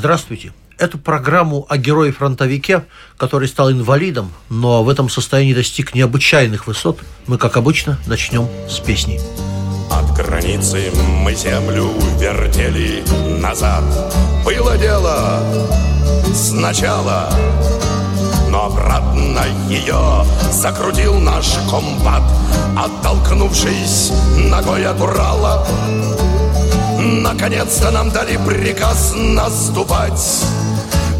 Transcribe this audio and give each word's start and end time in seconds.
Здравствуйте. 0.00 0.54
Эту 0.78 0.96
программу 0.96 1.66
о 1.68 1.76
герое-фронтовике, 1.76 2.84
который 3.18 3.48
стал 3.48 3.70
инвалидом, 3.70 4.32
но 4.48 4.82
в 4.82 4.88
этом 4.88 5.10
состоянии 5.10 5.52
достиг 5.52 5.94
необычайных 5.94 6.66
высот, 6.66 7.00
мы, 7.26 7.36
как 7.36 7.58
обычно, 7.58 7.98
начнем 8.06 8.48
с 8.66 8.78
песни. 8.78 9.20
От 9.90 10.10
границы 10.16 10.90
мы 11.18 11.34
землю 11.34 11.90
вертели 12.18 13.04
назад. 13.42 13.84
Было 14.42 14.78
дело 14.78 15.42
сначала, 16.34 17.30
но 18.48 18.68
обратно 18.68 19.44
ее 19.68 20.24
закрутил 20.50 21.20
наш 21.20 21.58
комбат, 21.70 22.22
оттолкнувшись 22.74 24.12
ногой 24.48 24.86
от 24.86 24.98
Урала. 24.98 25.66
Наконец-то 27.00 27.90
нам 27.90 28.10
дали 28.10 28.36
приказ 28.36 29.14
наступать. 29.16 30.44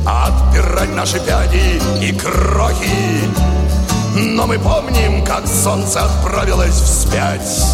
Отбирать 0.07 0.95
наши 0.95 1.19
пяди 1.21 1.81
и 2.03 2.13
крохи. 2.13 3.25
Но 4.15 4.47
мы 4.47 4.59
помним, 4.59 5.25
как 5.25 5.47
солнце 5.47 6.03
отправилось 6.03 6.75
вспять. 6.75 7.65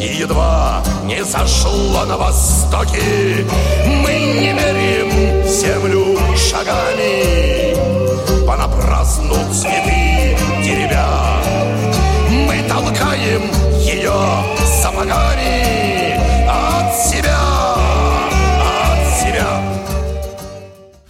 И 0.00 0.06
едва 0.06 0.82
не 1.04 1.24
зашло 1.24 2.04
на 2.04 2.16
востоке. 2.16 3.46
Мы 4.02 4.12
не 4.12 4.52
мерим 4.52 5.46
землю 5.46 6.18
шагами. 6.36 7.76
Понапрасну 8.44 9.36
цветы 9.52 10.36
деревя 10.64 11.08
Мы 12.30 12.62
толкаем 12.68 13.42
ее 13.78 14.12
сапогами 14.82 15.85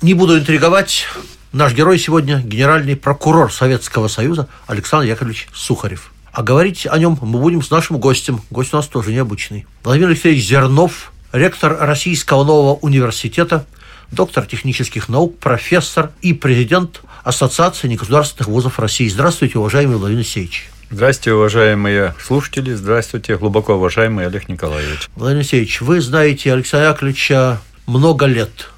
Не 0.02 0.12
буду 0.12 0.39
интриговать. 0.39 1.06
Наш 1.52 1.72
герой 1.72 1.98
сегодня– 1.98 2.41
генеральный 2.44 2.97
прокурор 2.97 3.50
Советского 3.50 4.08
Союза 4.08 4.47
Александр 4.66 5.06
Яковлевич 5.06 5.48
Сухарев. 5.55 6.12
А 6.33 6.42
говорить 6.42 6.86
о 6.86 6.98
нем 6.98 7.19
мы 7.22 7.41
будем 7.41 7.62
с 7.62 7.70
нашим 7.70 7.97
гостем. 7.97 8.42
Гость 8.50 8.75
у 8.75 8.77
нас 8.77 8.88
тоже 8.88 9.12
необычный. 9.12 9.64
Владимир 9.84 10.08
Алексеевич 10.08 10.44
Зернов, 10.44 11.12
ректор 11.33 11.78
Российского 11.80 12.44
нового 12.44 12.75
университета, 12.75 13.64
доктор 14.12 14.44
технических 14.44 15.08
наук, 15.08 15.38
профессор 15.38 16.10
и 16.20 16.34
президент 16.34 17.00
Ассоциации 17.25 17.88
негосударственных 17.88 18.48
вузов 18.48 18.78
России. 18.78 19.08
Здравствуйте, 19.08 19.58
уважаемый 19.58 19.97
Владимир 19.97 20.20
Алексеевич. 20.20 20.69
Здравствуйте, 20.91 21.33
уважаемые 21.33 22.14
слушатели. 22.22 22.75
Здравствуйте, 22.75 23.38
глубоко 23.38 23.77
уважаемый 23.77 24.27
Олег 24.27 24.50
Николаевич. 24.50 25.08
Владимир 25.16 25.41
Алексеевич, 25.41 25.81
вы 25.81 26.03
знаете 26.03 26.53
Алексея 26.53 26.91
Яковлевича 26.91 27.62
много 27.86 28.27
лет. 28.27 28.69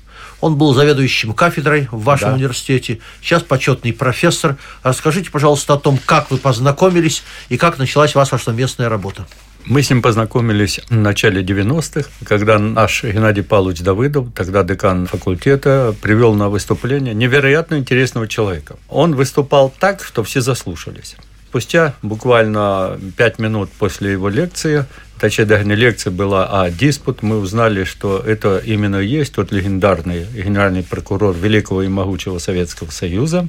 Он 0.40 0.56
был 0.56 0.74
заведующим 0.74 1.32
кафедрой 1.32 1.88
в 1.90 2.02
вашем 2.02 2.30
да. 2.30 2.34
университете, 2.36 3.00
сейчас 3.20 3.42
почетный 3.42 3.92
профессор. 3.92 4.56
Расскажите, 4.82 5.30
пожалуйста, 5.30 5.74
о 5.74 5.78
том, 5.78 5.98
как 6.04 6.30
вы 6.30 6.38
познакомились 6.38 7.22
и 7.48 7.56
как 7.56 7.78
началась 7.78 8.14
ваша 8.14 8.38
совместная 8.38 8.88
работа. 8.88 9.26
Мы 9.64 9.82
с 9.82 9.90
ним 9.90 10.00
познакомились 10.00 10.80
в 10.88 10.94
начале 10.94 11.42
90-х, 11.42 12.08
когда 12.24 12.58
наш 12.58 13.04
Геннадий 13.04 13.42
Павлович 13.42 13.80
Давыдов, 13.80 14.28
тогда 14.34 14.62
декан 14.62 15.06
факультета, 15.06 15.94
привел 16.00 16.34
на 16.34 16.48
выступление 16.48 17.12
невероятно 17.12 17.74
интересного 17.74 18.28
человека. 18.28 18.76
Он 18.88 19.14
выступал 19.14 19.74
так, 19.78 20.02
что 20.02 20.22
все 20.22 20.40
заслушались. 20.40 21.16
Спустя 21.48 21.94
буквально 22.02 22.98
пять 23.16 23.38
минут 23.38 23.70
после 23.78 24.12
его 24.12 24.28
лекции 24.28 24.84
точнее 25.20 25.44
даже 25.44 25.64
не 25.64 25.74
лекция 25.74 26.10
была, 26.10 26.48
а 26.50 26.70
диспут, 26.70 27.22
мы 27.22 27.38
узнали, 27.38 27.84
что 27.84 28.18
это 28.18 28.58
именно 28.58 28.96
есть 28.96 29.34
тот 29.34 29.52
легендарный 29.52 30.24
генеральный 30.24 30.82
прокурор 30.82 31.34
великого 31.34 31.82
и 31.82 31.88
могучего 31.88 32.38
Советского 32.38 32.90
Союза, 32.90 33.48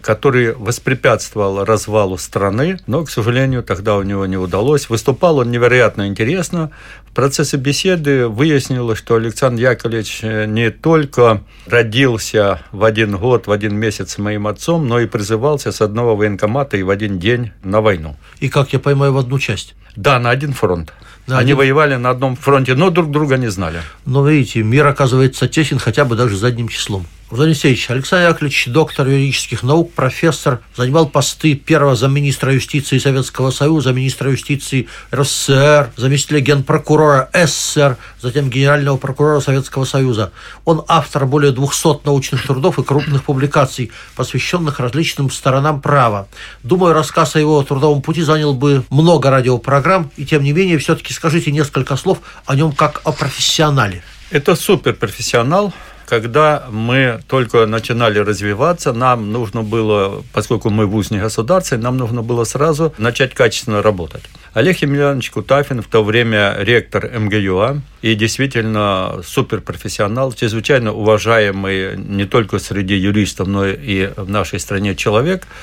который 0.00 0.54
воспрепятствовал 0.54 1.64
развалу 1.64 2.18
страны, 2.18 2.78
но, 2.86 3.04
к 3.04 3.10
сожалению, 3.10 3.62
тогда 3.62 3.96
у 3.96 4.02
него 4.02 4.26
не 4.26 4.36
удалось. 4.36 4.88
Выступал 4.88 5.38
он 5.38 5.50
невероятно 5.50 6.06
интересно. 6.06 6.70
Процессе 7.16 7.56
беседы 7.56 8.28
выяснилось, 8.28 8.98
что 8.98 9.14
Александр 9.14 9.62
Яковлевич 9.62 10.20
не 10.22 10.70
только 10.70 11.42
родился 11.66 12.60
в 12.72 12.84
один 12.84 13.16
год, 13.16 13.46
в 13.46 13.52
один 13.52 13.74
месяц 13.74 14.12
с 14.12 14.18
моим 14.18 14.46
отцом, 14.46 14.86
но 14.86 15.00
и 15.00 15.06
призывался 15.06 15.72
с 15.72 15.80
одного 15.80 16.14
военкомата 16.14 16.76
и 16.76 16.82
в 16.82 16.90
один 16.90 17.18
день 17.18 17.52
на 17.64 17.80
войну. 17.80 18.16
И, 18.40 18.50
как 18.50 18.74
я 18.74 18.80
понимаю, 18.80 19.14
в 19.14 19.16
одну 19.16 19.38
часть. 19.38 19.74
Да, 19.96 20.18
на 20.18 20.28
один 20.28 20.52
фронт. 20.52 20.92
На 21.26 21.38
Они 21.38 21.52
один... 21.52 21.56
воевали 21.56 21.94
на 21.94 22.10
одном 22.10 22.36
фронте, 22.36 22.74
но 22.74 22.90
друг 22.90 23.10
друга 23.10 23.38
не 23.38 23.48
знали. 23.48 23.80
Но 24.04 24.28
видите, 24.28 24.62
мир 24.62 24.86
оказывается 24.86 25.48
тесен 25.48 25.78
хотя 25.78 26.04
бы 26.04 26.16
даже 26.16 26.36
задним 26.36 26.68
числом. 26.68 27.06
Владимир 27.28 27.54
Алексеевич, 27.54 27.90
Александр 27.90 28.28
Яковлевич, 28.28 28.68
доктор 28.68 29.08
юридических 29.08 29.64
наук, 29.64 29.92
профессор, 29.94 30.60
занимал 30.76 31.08
посты 31.08 31.56
первого 31.56 31.96
замминистра 31.96 32.52
юстиции 32.54 32.98
Советского 32.98 33.50
Союза, 33.50 33.92
министра 33.92 34.30
юстиции 34.30 34.86
РСФСР, 35.12 35.90
заместителя 35.96 36.38
генпрокурора 36.38 37.05
СССР, 37.32 37.96
затем 38.20 38.50
генерального 38.50 38.96
прокурора 38.96 39.40
Советского 39.40 39.84
Союза. 39.84 40.32
Он 40.64 40.84
автор 40.88 41.26
более 41.26 41.52
200 41.52 42.04
научных 42.04 42.46
трудов 42.46 42.78
и 42.78 42.82
крупных 42.82 43.24
публикаций, 43.24 43.90
посвященных 44.14 44.80
различным 44.80 45.30
сторонам 45.30 45.80
права. 45.80 46.28
Думаю, 46.62 46.94
рассказ 46.94 47.36
о 47.36 47.40
его 47.40 47.62
трудовом 47.62 48.02
пути 48.02 48.22
занял 48.22 48.54
бы 48.54 48.84
много 48.90 49.30
радиопрограмм, 49.30 50.10
и 50.16 50.24
тем 50.24 50.42
не 50.42 50.52
менее, 50.52 50.78
все-таки 50.78 51.12
скажите 51.12 51.52
несколько 51.52 51.96
слов 51.96 52.18
о 52.44 52.54
нем 52.54 52.72
как 52.72 53.00
о 53.04 53.12
профессионале. 53.12 54.02
Это 54.30 54.56
суперпрофессионал, 54.56 55.72
когда 56.06 56.64
мы 56.70 57.20
только 57.28 57.66
начинали 57.66 58.18
развиваться, 58.18 58.92
нам 58.92 59.32
нужно 59.32 59.62
было, 59.62 60.22
поскольку 60.32 60.70
мы 60.70 60.86
вуз 60.86 61.10
не 61.10 61.18
государственный, 61.18 61.82
нам 61.82 61.96
нужно 61.96 62.22
было 62.22 62.44
сразу 62.44 62.94
начать 62.98 63.34
качественно 63.34 63.82
работать. 63.82 64.22
Олег 64.54 64.78
Емельянович 64.78 65.30
Кутафин 65.30 65.82
в 65.82 65.86
то 65.86 66.02
время 66.02 66.56
ректор 66.58 67.10
МГЮА 67.18 67.80
и 68.02 68.14
действительно 68.14 69.20
суперпрофессионал, 69.24 70.32
чрезвычайно 70.32 70.92
уважаемый 70.92 71.96
не 71.96 72.24
только 72.24 72.58
среди 72.58 72.94
юристов, 72.94 73.48
но 73.48 73.66
и 73.66 74.10
в 74.16 74.30
нашей 74.30 74.60
стране 74.60 74.94
человек– 74.94 75.46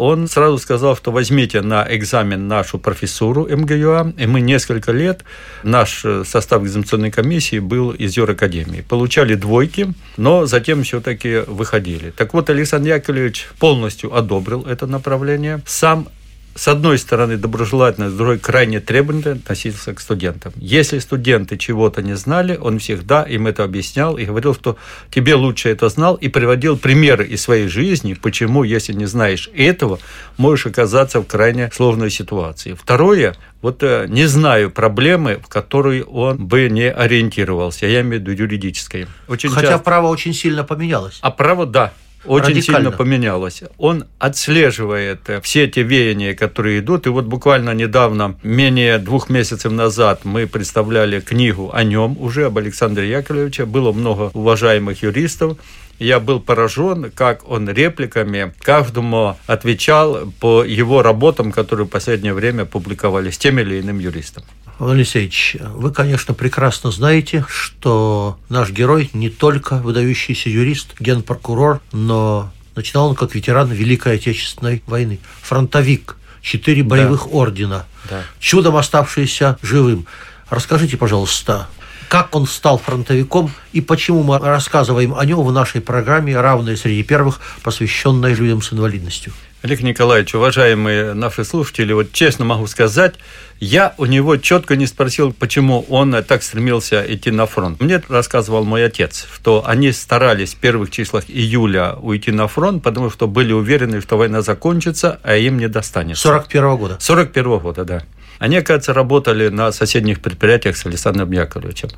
он 0.00 0.28
сразу 0.28 0.56
сказал, 0.56 0.96
что 0.96 1.12
возьмите 1.12 1.60
на 1.60 1.86
экзамен 1.90 2.48
нашу 2.48 2.78
профессуру 2.78 3.46
МГЮА, 3.46 4.14
и 4.16 4.26
мы 4.26 4.40
несколько 4.40 4.92
лет, 4.92 5.24
наш 5.62 6.06
э, 6.06 6.24
состав 6.24 6.62
экзаменационной 6.62 7.10
комиссии 7.10 7.58
был 7.58 7.90
из 7.90 8.16
Юракадемии. 8.16 8.80
Получали 8.80 9.34
двойки, 9.34 9.92
но 10.16 10.46
затем 10.46 10.84
все-таки 10.84 11.42
выходили. 11.46 12.12
Так 12.16 12.32
вот, 12.32 12.48
Александр 12.48 12.88
Яковлевич 12.88 13.48
полностью 13.58 14.16
одобрил 14.16 14.62
это 14.62 14.86
направление. 14.86 15.60
Сам 15.66 16.08
с 16.54 16.68
одной 16.68 16.98
стороны 16.98 17.36
доброжелательно, 17.36 18.10
с 18.10 18.14
другой 18.14 18.38
крайне 18.38 18.80
требовательно 18.80 19.36
относился 19.36 19.94
к 19.94 20.00
студентам. 20.00 20.52
Если 20.56 20.98
студенты 20.98 21.56
чего-то 21.56 22.02
не 22.02 22.14
знали, 22.16 22.56
он 22.56 22.78
всегда 22.78 23.22
им 23.22 23.46
это 23.46 23.64
объяснял 23.64 24.18
и 24.18 24.24
говорил, 24.24 24.54
что 24.54 24.76
тебе 25.10 25.34
лучше 25.34 25.68
это 25.68 25.88
знал, 25.88 26.16
и 26.16 26.28
приводил 26.28 26.76
примеры 26.76 27.26
из 27.26 27.42
своей 27.42 27.68
жизни, 27.68 28.14
почему, 28.14 28.64
если 28.64 28.92
не 28.92 29.06
знаешь 29.06 29.50
этого, 29.54 29.98
можешь 30.36 30.66
оказаться 30.66 31.20
в 31.20 31.26
крайне 31.26 31.70
сложной 31.72 32.10
ситуации. 32.10 32.74
Второе, 32.74 33.36
вот 33.62 33.82
э, 33.82 34.06
не 34.08 34.26
знаю 34.26 34.70
проблемы, 34.70 35.40
в 35.42 35.48
которой 35.48 36.02
он 36.02 36.38
бы 36.38 36.68
не 36.68 36.90
ориентировался. 36.90 37.86
Я 37.86 38.00
имею 38.00 38.22
в 38.22 38.28
виду 38.28 38.42
юридической. 38.42 39.06
Очень 39.28 39.50
Хотя 39.50 39.68
часто... 39.68 39.84
право 39.84 40.08
очень 40.08 40.34
сильно 40.34 40.64
поменялось. 40.64 41.18
А 41.20 41.30
право, 41.30 41.66
да, 41.66 41.92
очень 42.24 42.62
сильно 42.62 42.90
поменялось. 42.90 43.62
Он 43.78 44.04
отслеживает 44.18 45.20
все 45.42 45.64
эти 45.64 45.80
веяния, 45.80 46.34
которые 46.34 46.80
идут. 46.80 47.06
И 47.06 47.10
вот 47.10 47.24
буквально 47.24 47.74
недавно, 47.74 48.38
менее 48.42 48.98
двух 48.98 49.30
месяцев 49.30 49.72
назад, 49.72 50.24
мы 50.24 50.46
представляли 50.46 51.20
книгу 51.20 51.70
о 51.72 51.84
нем 51.84 52.16
уже, 52.20 52.46
об 52.46 52.58
Александре 52.58 53.08
Яковлевиче. 53.08 53.64
Было 53.64 53.92
много 53.92 54.30
уважаемых 54.34 55.02
юристов. 55.02 55.58
Я 56.00 56.18
был 56.18 56.40
поражен, 56.40 57.12
как 57.14 57.48
он 57.48 57.68
репликами 57.68 58.52
каждому 58.60 59.38
отвечал 59.46 60.32
по 60.40 60.64
его 60.64 61.02
работам, 61.02 61.52
которые 61.52 61.86
в 61.86 61.90
последнее 61.90 62.34
время 62.34 62.64
публиковались 62.64 63.38
тем 63.38 63.60
или 63.60 63.80
иным 63.80 64.00
юристом. 64.00 64.42
Владимир 64.78 65.02
Алексеевич, 65.02 65.56
вы, 65.60 65.92
конечно, 65.92 66.34
прекрасно 66.34 66.90
знаете, 66.90 67.44
что 67.48 68.38
наш 68.48 68.70
герой 68.70 69.10
не 69.12 69.30
только 69.30 69.76
выдающийся 69.76 70.48
юрист, 70.48 70.98
генпрокурор, 70.98 71.80
но 71.92 72.50
Начинал 72.80 73.08
он 73.08 73.14
как 73.14 73.34
ветеран 73.34 73.70
Великой 73.70 74.14
Отечественной 74.14 74.82
войны. 74.86 75.18
Фронтовик, 75.42 76.16
четыре 76.40 76.82
боевых 76.82 77.24
да. 77.24 77.30
ордена, 77.30 77.86
да. 78.08 78.22
чудом 78.38 78.76
оставшийся 78.76 79.58
живым. 79.60 80.06
Расскажите, 80.48 80.96
пожалуйста, 80.96 81.68
как 82.10 82.34
он 82.34 82.46
стал 82.46 82.76
фронтовиком 82.76 83.52
и 83.72 83.80
почему 83.80 84.24
мы 84.24 84.40
рассказываем 84.40 85.14
о 85.14 85.24
нем 85.24 85.42
в 85.42 85.52
нашей 85.52 85.80
программе 85.80 86.36
«Равные 86.36 86.76
среди 86.76 87.04
первых», 87.04 87.40
посвященной 87.62 88.34
людям 88.34 88.62
с 88.62 88.72
инвалидностью. 88.72 89.32
Олег 89.62 89.80
Николаевич, 89.82 90.34
уважаемые 90.34 91.14
наши 91.14 91.44
слушатели, 91.44 91.92
вот 91.92 92.12
честно 92.12 92.44
могу 92.44 92.66
сказать, 92.66 93.14
я 93.60 93.94
у 93.96 94.06
него 94.06 94.38
четко 94.38 94.74
не 94.74 94.86
спросил, 94.86 95.32
почему 95.32 95.84
он 95.88 96.12
так 96.24 96.42
стремился 96.42 97.04
идти 97.06 97.30
на 97.30 97.46
фронт. 97.46 97.80
Мне 97.80 98.02
рассказывал 98.08 98.64
мой 98.64 98.84
отец, 98.84 99.28
что 99.32 99.62
они 99.64 99.92
старались 99.92 100.54
в 100.54 100.56
первых 100.56 100.90
числах 100.90 101.24
июля 101.28 101.94
уйти 101.94 102.32
на 102.32 102.48
фронт, 102.48 102.82
потому 102.82 103.10
что 103.10 103.28
были 103.28 103.52
уверены, 103.52 104.00
что 104.00 104.16
война 104.16 104.42
закончится, 104.42 105.20
а 105.22 105.36
им 105.36 105.58
не 105.58 105.68
достанется. 105.68 106.22
41 106.22 106.64
-го 106.64 106.76
года. 106.76 106.96
41 106.98 107.46
-го 107.46 107.60
года, 107.60 107.84
да. 107.84 108.02
Они, 108.40 108.56
оказывается, 108.56 108.94
работали 108.94 109.48
на 109.48 109.70
соседних 109.70 110.22
предприятиях 110.22 110.78
с 110.78 110.86
Александром 110.86 111.30
Яковлевичем. 111.30 111.90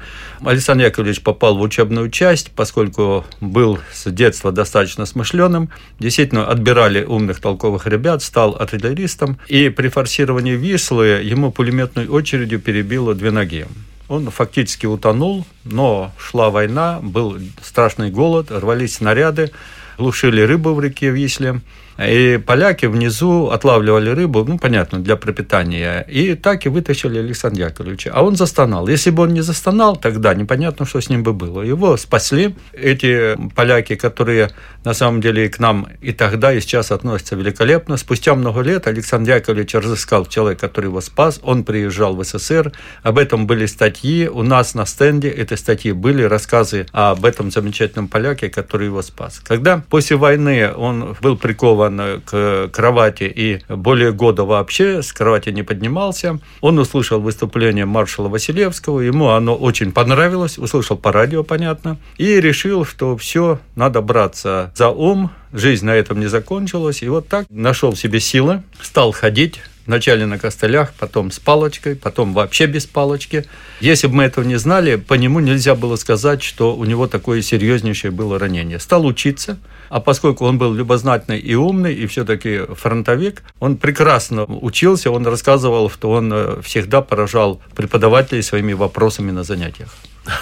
Александр 0.44 0.87
Яковлевич 0.87 1.23
попал 1.23 1.56
в 1.56 1.61
учебную 1.61 2.11
часть, 2.11 2.50
поскольку 2.50 3.25
был 3.41 3.79
с 3.93 4.11
детства 4.11 4.50
достаточно 4.50 5.06
смышленым. 5.06 5.71
Действительно, 6.00 6.49
отбирали 6.49 7.05
умных, 7.05 7.41
толковых 7.41 7.87
ребят, 7.87 8.25
стал 8.25 8.56
артиллеристом. 8.59 9.39
И 9.47 9.69
при 9.69 9.87
форсировании 9.87 10.56
Вислы 10.56 11.23
ему 11.23 11.53
пулеметной 11.53 12.09
очередью 12.09 12.59
перебило 12.59 13.15
две 13.15 13.31
ноги. 13.31 13.67
Он 14.09 14.29
фактически 14.29 14.87
утонул, 14.87 15.47
но 15.62 16.12
шла 16.19 16.50
война, 16.50 16.99
был 17.00 17.38
страшный 17.62 18.11
голод, 18.11 18.50
рвались 18.50 18.97
снаряды, 18.97 19.53
глушили 19.97 20.41
рыбу 20.41 20.75
в 20.75 20.81
реке 20.81 21.11
Висле. 21.11 21.61
И 21.99 22.41
поляки 22.44 22.87
внизу 22.87 23.50
отлавливали 23.50 24.11
рыбу, 24.11 24.44
ну, 24.44 24.59
понятно, 24.59 24.99
для 24.99 25.17
пропитания. 25.17 26.00
И 26.00 26.35
так 26.35 26.67
и 26.67 26.69
вытащили 26.69 27.19
Александра 27.19 27.67
Яковлевича. 27.67 28.11
А 28.15 28.23
он 28.23 28.37
застонал. 28.37 28.89
Если 28.89 29.11
бы 29.11 29.25
он 29.25 29.35
не 29.35 29.43
застонал, 29.43 29.97
тогда 29.97 30.35
непонятно, 30.35 30.87
что 30.87 31.00
с 31.00 31.11
ним 31.11 31.23
бы 31.23 31.33
было. 31.33 31.62
Его 31.62 31.97
спасли. 31.97 32.55
Эти 32.73 33.37
поляки, 33.55 33.94
которые 33.94 34.50
на 34.85 34.94
самом 34.94 35.21
деле 35.21 35.49
к 35.49 35.59
нам 35.59 35.89
и 36.00 36.12
тогда, 36.12 36.53
и 36.53 36.61
сейчас 36.61 36.91
относятся 36.91 37.37
великолепно. 37.37 37.97
Спустя 37.97 38.35
много 38.35 38.61
лет 38.62 38.87
Александр 38.87 39.35
Яковлевич 39.35 39.75
разыскал 39.75 40.27
человека, 40.27 40.69
который 40.69 40.87
его 40.87 41.00
спас. 41.00 41.41
Он 41.43 41.62
приезжал 41.65 42.17
в 42.17 42.25
СССР. 42.25 42.73
Об 43.03 43.19
этом 43.19 43.47
были 43.47 43.67
статьи. 43.67 44.29
У 44.29 44.43
нас 44.43 44.75
на 44.75 44.87
стенде 44.87 45.29
эти 45.29 45.55
статьи 45.55 45.93
были, 45.93 46.23
рассказы 46.23 46.87
об 46.93 47.25
этом 47.25 47.50
замечательном 47.50 48.09
поляке, 48.09 48.49
который 48.49 48.87
его 48.87 49.03
спас. 49.03 49.41
Когда 49.45 49.83
после 49.88 50.17
войны 50.17 50.73
он 50.73 51.17
был 51.21 51.37
прикован 51.37 51.81
прикован 51.82 52.23
к 52.25 52.69
кровати 52.73 53.32
и 53.34 53.61
более 53.69 54.12
года 54.12 54.44
вообще 54.44 55.02
с 55.02 55.12
кровати 55.12 55.50
не 55.50 55.62
поднимался. 55.62 56.38
Он 56.61 56.79
услышал 56.79 57.20
выступление 57.20 57.84
маршала 57.84 58.29
Василевского, 58.29 59.00
ему 59.00 59.31
оно 59.31 59.55
очень 59.55 59.93
понравилось, 59.93 60.58
услышал 60.58 60.96
по 60.96 61.12
радио, 61.12 61.43
понятно, 61.43 61.99
и 62.19 62.40
решил, 62.40 62.84
что 62.84 63.17
все, 63.17 63.58
надо 63.76 64.00
браться 64.00 64.73
за 64.75 64.88
ум, 64.88 65.31
жизнь 65.52 65.87
на 65.87 65.94
этом 65.94 66.20
не 66.20 66.26
закончилась, 66.26 67.02
и 67.02 67.08
вот 67.08 67.29
так 67.29 67.46
нашел 67.50 67.93
в 67.93 67.99
себе 67.99 68.20
силы, 68.20 68.62
стал 68.81 69.12
ходить, 69.12 69.61
Вначале 69.87 70.26
на 70.26 70.38
костылях, 70.38 70.93
потом 70.99 71.32
с 71.32 71.40
палочкой, 71.40 71.96
потом 71.96 72.34
вообще 72.34 72.67
без 72.67 72.87
палочки. 72.87 73.44
Если 73.81 74.06
бы 74.06 74.14
мы 74.14 74.25
этого 74.25 74.44
не 74.44 74.56
знали, 74.56 74.94
по 74.94 75.14
нему 75.14 75.40
нельзя 75.40 75.75
было 75.75 75.96
сказать, 75.96 76.43
что 76.43 76.76
у 76.76 76.84
него 76.84 77.08
такое 77.08 77.43
серьезнейшее 77.43 78.12
было 78.12 78.38
ранение. 78.38 78.79
Стал 78.79 79.05
учиться, 79.05 79.58
а 79.88 80.00
поскольку 80.00 80.44
он 80.44 80.56
был 80.56 80.73
любознательный 80.73 81.40
и 81.40 81.55
умный, 81.55 81.94
и 81.94 82.06
все-таки 82.06 82.61
фронтовик, 82.76 83.43
он 83.58 83.76
прекрасно 83.76 84.44
учился, 84.44 85.11
он 85.11 85.26
рассказывал, 85.26 85.90
что 85.90 86.12
он 86.12 86.32
э, 86.32 86.61
всегда 86.62 87.02
поражал 87.02 87.61
преподавателей 87.75 88.43
своими 88.43 88.73
вопросами 88.75 89.31
на 89.31 89.43
занятиях. 89.44 89.94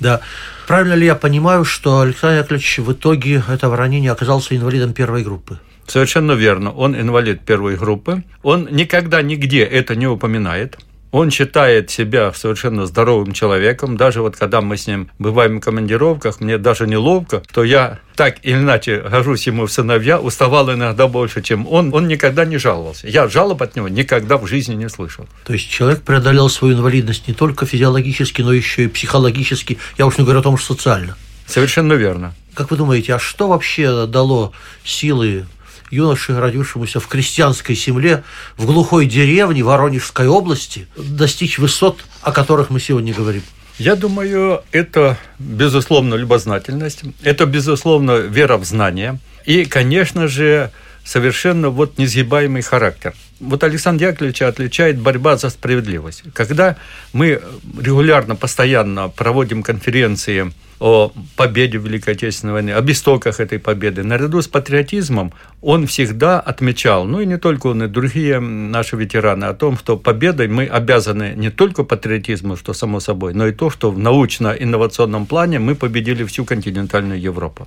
Да. 0.00 0.20
Правильно 0.66 0.94
ли 0.94 1.06
я 1.06 1.14
понимаю, 1.14 1.64
что 1.64 2.00
Александр 2.00 2.38
Яковлевич 2.38 2.78
в 2.78 2.92
итоге 2.92 3.42
этого 3.48 3.76
ранения 3.76 4.10
оказался 4.10 4.56
инвалидом 4.56 4.92
первой 4.92 5.22
группы? 5.22 5.58
Совершенно 5.86 6.32
верно. 6.32 6.72
Он 6.72 6.94
инвалид 6.94 7.44
первой 7.44 7.76
группы. 7.76 8.22
Он 8.42 8.68
никогда 8.70 9.22
нигде 9.22 9.62
это 9.62 9.96
не 9.96 10.06
упоминает. 10.06 10.78
Он 11.14 11.30
считает 11.30 11.90
себя 11.90 12.32
совершенно 12.32 12.86
здоровым 12.86 13.34
человеком. 13.34 13.96
Даже 13.96 14.20
вот 14.20 14.36
когда 14.36 14.60
мы 14.60 14.76
с 14.76 14.88
ним 14.88 15.10
бываем 15.20 15.60
в 15.60 15.60
командировках, 15.60 16.40
мне 16.40 16.58
даже 16.58 16.88
неловко, 16.88 17.40
что 17.48 17.62
я 17.62 18.00
так 18.16 18.38
или 18.42 18.54
иначе 18.54 18.98
гожусь 18.98 19.46
ему 19.46 19.66
в 19.66 19.72
сыновья, 19.72 20.18
уставал 20.18 20.72
иногда 20.72 21.06
больше, 21.06 21.40
чем 21.40 21.68
он. 21.68 21.94
Он 21.94 22.08
никогда 22.08 22.44
не 22.44 22.58
жаловался. 22.58 23.06
Я 23.06 23.28
жалоб 23.28 23.62
от 23.62 23.76
него 23.76 23.86
никогда 23.86 24.38
в 24.38 24.48
жизни 24.48 24.74
не 24.74 24.88
слышал. 24.88 25.28
То 25.44 25.52
есть 25.52 25.70
человек 25.70 26.02
преодолел 26.02 26.48
свою 26.48 26.74
инвалидность 26.74 27.28
не 27.28 27.34
только 27.34 27.64
физиологически, 27.64 28.42
но 28.42 28.52
еще 28.52 28.82
и 28.82 28.88
психологически. 28.88 29.78
Я 29.96 30.06
уж 30.06 30.18
не 30.18 30.24
говорю 30.24 30.40
о 30.40 30.42
том, 30.42 30.56
что 30.56 30.74
социально. 30.74 31.16
Совершенно 31.46 31.92
верно. 31.92 32.34
Как 32.54 32.72
вы 32.72 32.76
думаете, 32.76 33.14
а 33.14 33.20
что 33.20 33.46
вообще 33.46 34.06
дало 34.06 34.52
силы 34.84 35.44
юноше, 35.90 36.38
родившемуся 36.38 37.00
в 37.00 37.06
крестьянской 37.06 37.74
земле, 37.74 38.24
в 38.56 38.66
глухой 38.66 39.06
деревне 39.06 39.62
Воронежской 39.62 40.26
области, 40.26 40.86
достичь 40.96 41.58
высот, 41.58 42.04
о 42.22 42.32
которых 42.32 42.70
мы 42.70 42.80
сегодня 42.80 43.14
говорим? 43.14 43.42
Я 43.78 43.96
думаю, 43.96 44.62
это, 44.70 45.18
безусловно, 45.38 46.14
любознательность, 46.14 47.02
это, 47.22 47.44
безусловно, 47.46 48.18
вера 48.18 48.56
в 48.56 48.64
знания 48.64 49.18
и, 49.44 49.64
конечно 49.64 50.28
же, 50.28 50.70
совершенно 51.04 51.70
вот 51.70 51.98
несгибаемый 51.98 52.62
характер. 52.62 53.14
Вот 53.40 53.62
Александр 53.64 54.04
Яковлевич 54.06 54.42
отличает 54.42 54.98
борьба 54.98 55.36
за 55.36 55.50
справедливость. 55.50 56.22
Когда 56.32 56.76
мы 57.12 57.42
регулярно, 57.78 58.36
постоянно 58.36 59.08
проводим 59.08 59.62
конференции 59.62 60.52
о 60.80 61.12
победе 61.36 61.78
в 61.78 61.86
Великой 61.86 62.14
Отечественной 62.14 62.52
войне, 62.52 62.74
об 62.74 62.90
истоках 62.90 63.40
этой 63.40 63.58
победы. 63.58 64.02
Наряду 64.02 64.42
с 64.42 64.48
патриотизмом 64.48 65.32
он 65.60 65.86
всегда 65.86 66.40
отмечал, 66.40 67.04
ну 67.04 67.20
и 67.20 67.26
не 67.26 67.38
только 67.38 67.68
он, 67.68 67.82
и 67.82 67.88
другие 67.88 68.40
наши 68.40 68.96
ветераны, 68.96 69.44
о 69.44 69.54
том, 69.54 69.78
что 69.78 69.96
победой 69.96 70.48
мы 70.48 70.66
обязаны 70.66 71.34
не 71.36 71.50
только 71.50 71.84
патриотизму, 71.84 72.56
что 72.56 72.72
само 72.74 73.00
собой, 73.00 73.34
но 73.34 73.46
и 73.46 73.52
то, 73.52 73.70
что 73.70 73.90
в 73.90 73.98
научно-инновационном 73.98 75.26
плане 75.26 75.58
мы 75.58 75.74
победили 75.74 76.24
всю 76.24 76.44
континентальную 76.44 77.20
Европу. 77.20 77.66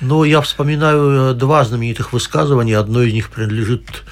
Ну, 0.00 0.24
я 0.24 0.40
вспоминаю 0.40 1.30
э, 1.30 1.34
два 1.34 1.64
знаменитых 1.64 2.12
высказывания. 2.12 2.78
Одно 2.78 3.02
из 3.02 3.12
них 3.12 3.30
принадлежит 3.30 4.04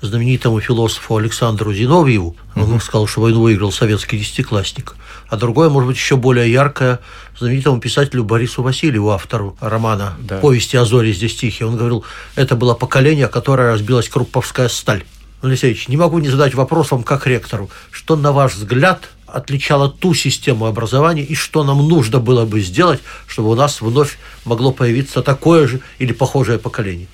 знаменитому 0.00 0.60
философу 0.60 1.16
Александру 1.16 1.72
Зиновьеву. 1.72 2.36
Он 2.54 2.72
угу. 2.72 2.80
сказал, 2.80 3.06
что 3.06 3.22
войну 3.22 3.42
выиграл 3.42 3.72
советский 3.72 4.18
десятиклассник 4.18 4.94
а 5.28 5.36
другое, 5.36 5.68
может 5.68 5.88
быть, 5.88 5.96
еще 5.96 6.16
более 6.16 6.50
яркое, 6.50 7.00
знаменитому 7.38 7.80
писателю 7.80 8.24
Борису 8.24 8.62
Васильеву, 8.62 9.10
автору 9.10 9.56
романа 9.60 10.14
да. 10.20 10.38
«Повести 10.38 10.76
о 10.76 10.84
Зоре 10.84 11.12
здесь 11.12 11.36
тихие». 11.36 11.66
Он 11.66 11.76
говорил, 11.76 12.04
это 12.34 12.54
было 12.56 12.74
поколение, 12.74 13.28
которое 13.28 13.72
разбилась 13.72 14.08
Крупповская 14.08 14.68
сталь. 14.68 15.04
Алексеевич, 15.42 15.88
не 15.88 15.96
могу 15.96 16.18
не 16.18 16.28
задать 16.28 16.54
вопрос 16.54 16.90
вам 16.90 17.02
как 17.02 17.26
ректору. 17.26 17.70
Что, 17.90 18.16
на 18.16 18.32
ваш 18.32 18.54
взгляд, 18.54 19.10
отличало 19.26 19.90
ту 19.90 20.14
систему 20.14 20.66
образования 20.66 21.24
и 21.24 21.34
что 21.34 21.62
нам 21.62 21.86
нужно 21.88 22.20
было 22.20 22.46
бы 22.46 22.60
сделать, 22.60 23.00
чтобы 23.26 23.50
у 23.50 23.54
нас 23.54 23.80
вновь 23.80 24.18
могло 24.44 24.72
появиться 24.72 25.22
такое 25.22 25.66
же 25.66 25.80
или 25.98 26.12
похожее 26.12 26.58
поколение? 26.58 27.06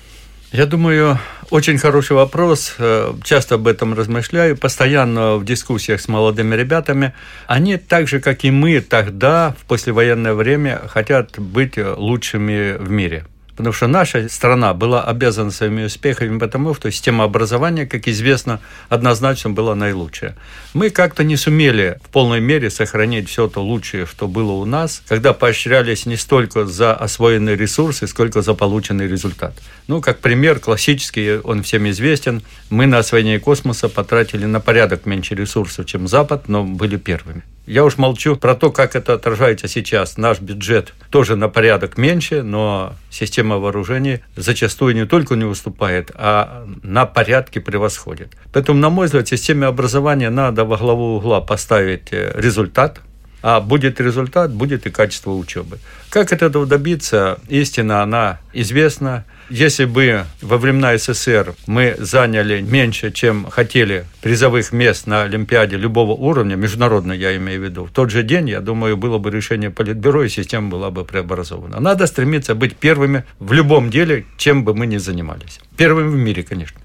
Я 0.53 0.67
думаю, 0.67 1.17
очень 1.49 1.79
хороший 1.79 2.15
вопрос. 2.15 2.75
Э, 2.77 3.11
часто 3.23 3.55
об 3.55 3.67
этом 3.67 3.95
размышляю. 3.95 4.55
Постоянно 4.55 5.37
в 5.37 5.45
дискуссиях 5.45 5.99
с 5.99 6.07
молодыми 6.07 6.53
ребятами. 6.53 7.13
Они 7.47 7.77
так 7.77 8.07
же, 8.07 8.19
как 8.19 8.45
и 8.45 8.51
мы 8.51 8.79
тогда, 8.79 9.55
в 9.59 9.65
послевоенное 9.65 10.35
время, 10.35 10.79
хотят 10.87 11.39
быть 11.39 11.73
лучшими 11.77 12.77
в 12.77 12.91
мире. 12.91 13.25
Потому 13.55 13.73
что 13.73 13.87
наша 13.87 14.29
страна 14.29 14.73
была 14.73 15.03
обязана 15.03 15.51
своими 15.51 15.83
успехами 15.85 16.39
потому, 16.39 16.73
что 16.73 16.91
система 16.91 17.23
образования, 17.23 17.85
как 17.85 18.07
известно, 18.07 18.59
однозначно 18.89 19.51
была 19.51 19.75
наилучшая. 19.75 20.35
Мы 20.73 20.89
как-то 20.89 21.23
не 21.23 21.37
сумели 21.37 21.99
в 22.03 22.09
полной 22.09 22.39
мере 22.39 22.69
сохранить 22.69 23.29
все 23.29 23.47
то 23.47 23.63
лучшее, 23.63 24.07
что 24.07 24.27
было 24.27 24.53
у 24.53 24.65
нас, 24.65 25.03
когда 25.07 25.33
поощрялись 25.33 26.05
не 26.07 26.17
столько 26.17 26.65
за 26.65 26.93
освоенные 26.93 27.55
ресурсы, 27.55 28.07
сколько 28.07 28.41
за 28.41 28.55
полученный 28.55 29.07
результат. 29.07 29.53
Ну, 29.87 30.01
как 30.01 30.19
пример, 30.19 30.59
классический, 30.59 31.37
он 31.37 31.61
всем 31.61 31.87
известен, 31.89 32.41
мы 32.69 32.87
на 32.87 32.97
освоение 32.97 33.39
космоса 33.39 33.87
потратили 33.87 34.45
на 34.45 34.59
порядок 34.59 35.05
меньше 35.05 35.35
ресурсов, 35.35 35.85
чем 35.85 36.07
Запад, 36.07 36.49
но 36.49 36.63
были 36.63 36.97
первыми. 36.97 37.43
Я 37.65 37.85
уж 37.85 37.97
молчу 37.97 38.35
про 38.35 38.55
то, 38.55 38.71
как 38.71 38.95
это 38.95 39.13
отражается 39.13 39.69
сейчас. 39.69 40.17
Наш 40.17 40.41
бюджет 40.41 40.93
тоже 41.09 41.37
на 41.37 41.47
порядок 41.47 41.97
меньше, 41.97 42.43
но 42.43 42.93
система 43.09 43.57
вооружений 43.57 44.19
зачастую 44.35 44.95
не 44.95 45.05
только 45.05 45.35
не 45.35 45.45
уступает, 45.45 46.11
а 46.13 46.67
на 46.83 47.05
порядке 47.05 47.61
превосходит. 47.61 48.33
Поэтому, 48.51 48.79
на 48.79 48.89
мой 48.89 49.05
взгляд, 49.05 49.29
системе 49.29 49.67
образования 49.67 50.29
надо 50.29 50.65
во 50.65 50.75
главу 50.75 51.15
угла 51.15 51.39
поставить 51.39 52.11
э, 52.11 52.33
результат, 52.35 52.99
а 53.41 53.61
будет 53.61 54.01
результат, 54.01 54.51
будет 54.51 54.85
и 54.85 54.89
качество 54.89 55.31
учебы. 55.31 55.79
Как 56.09 56.33
этого 56.33 56.65
добиться? 56.65 57.39
Истина, 57.47 58.03
она 58.03 58.39
известна. 58.51 59.25
Если 59.49 59.85
бы 59.85 60.25
во 60.41 60.57
времена 60.57 60.97
СССР 60.97 61.53
мы 61.67 61.95
заняли 61.99 62.61
меньше, 62.61 63.11
чем 63.11 63.49
хотели 63.49 64.05
призовых 64.21 64.71
мест 64.71 65.07
на 65.07 65.23
Олимпиаде 65.23 65.77
любого 65.77 66.11
уровня, 66.13 66.55
международно 66.55 67.11
я 67.11 67.35
имею 67.37 67.61
в 67.61 67.63
виду, 67.63 67.85
в 67.85 67.91
тот 67.91 68.09
же 68.09 68.23
день, 68.23 68.49
я 68.49 68.61
думаю, 68.61 68.97
было 68.97 69.17
бы 69.17 69.31
решение 69.31 69.69
Политбюро, 69.69 70.23
и 70.23 70.29
система 70.29 70.69
была 70.69 70.91
бы 70.91 71.05
преобразована. 71.05 71.79
Надо 71.79 72.07
стремиться 72.07 72.55
быть 72.55 72.75
первыми 72.75 73.23
в 73.39 73.53
любом 73.53 73.89
деле, 73.89 74.25
чем 74.37 74.63
бы 74.63 74.73
мы 74.73 74.87
ни 74.87 74.97
занимались. 74.97 75.59
Первыми 75.77 76.09
в 76.09 76.15
мире, 76.15 76.43
конечно. 76.43 76.79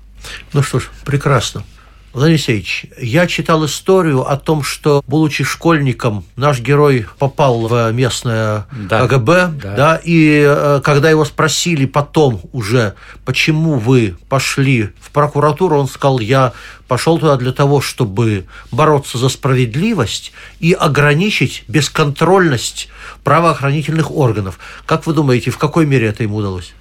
Ну 0.53 0.63
что 0.63 0.81
ж, 0.81 0.91
прекрасно. 1.05 1.65
Владимир 2.19 2.35
Алексеевич, 2.35 2.87
я 3.01 3.29
читал 3.29 3.65
историю 3.65 4.29
о 4.29 4.37
том, 4.37 4.65
что, 4.65 5.05
будучи 5.07 5.45
школьником, 5.45 6.25
наш 6.35 6.59
герой 6.59 7.07
попал 7.21 7.69
в 7.69 7.93
местное 7.93 8.67
да. 8.73 9.07
КГБ, 9.07 9.53
да. 9.63 9.75
да, 9.77 10.01
и 10.03 10.45
э, 10.45 10.81
когда 10.83 11.11
его 11.11 11.25
спросили 11.25 11.87
потом 11.87 12.41
уже, 12.51 12.95
почему 13.25 13.75
вы 13.75 14.17
пошли 14.29 14.91
в 15.01 15.13
прокуратуру, 15.13 15.79
он 15.79 15.87
сказал, 15.87 16.19
я 16.19 16.55
пошел 16.89 17.19
туда 17.21 17.37
для 17.37 17.53
того, 17.53 17.81
чтобы 17.81 18.47
бороться 18.73 19.17
за 19.17 19.29
справедливость 19.29 20.33
и 20.59 20.73
ограничить 20.73 21.63
бесконтрольность 21.69 22.89
правоохранительных 23.23 24.11
органов. 24.11 24.59
Как 24.87 25.07
вы 25.07 25.15
думаете, 25.15 25.53
в 25.53 25.59
какой 25.59 25.87
мере 25.87 26.09
это 26.09 26.25
ему 26.25 26.39
удалось? 26.39 26.75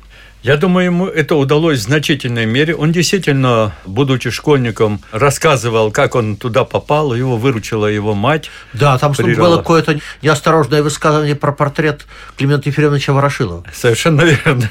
Я 0.47 0.55
думаю, 0.55 0.85
ему 0.85 1.07
это 1.07 1.35
удалось 1.35 1.79
в 1.79 1.81
значительной 1.81 2.45
мере. 2.45 2.73
Он 2.73 2.93
действительно, 2.93 3.75
будучи 3.85 4.29
школьником, 4.29 5.01
рассказывал, 5.11 5.91
как 5.91 6.15
он 6.15 6.37
туда 6.37 6.63
попал, 6.63 7.13
его 7.13 7.35
выручила 7.35 7.87
его 7.87 8.13
мать. 8.15 8.49
Да, 8.71 8.97
там 8.97 9.13
прижала. 9.13 9.47
было 9.49 9.57
какое-то 9.57 9.99
неосторожное 10.21 10.81
высказывание 10.81 11.35
про 11.35 11.51
портрет 11.51 12.05
Климента 12.37 12.69
Ефремовича 12.69 13.11
Ворошилова. 13.11 13.65
Совершенно 13.73 14.21
верно. 14.45 14.69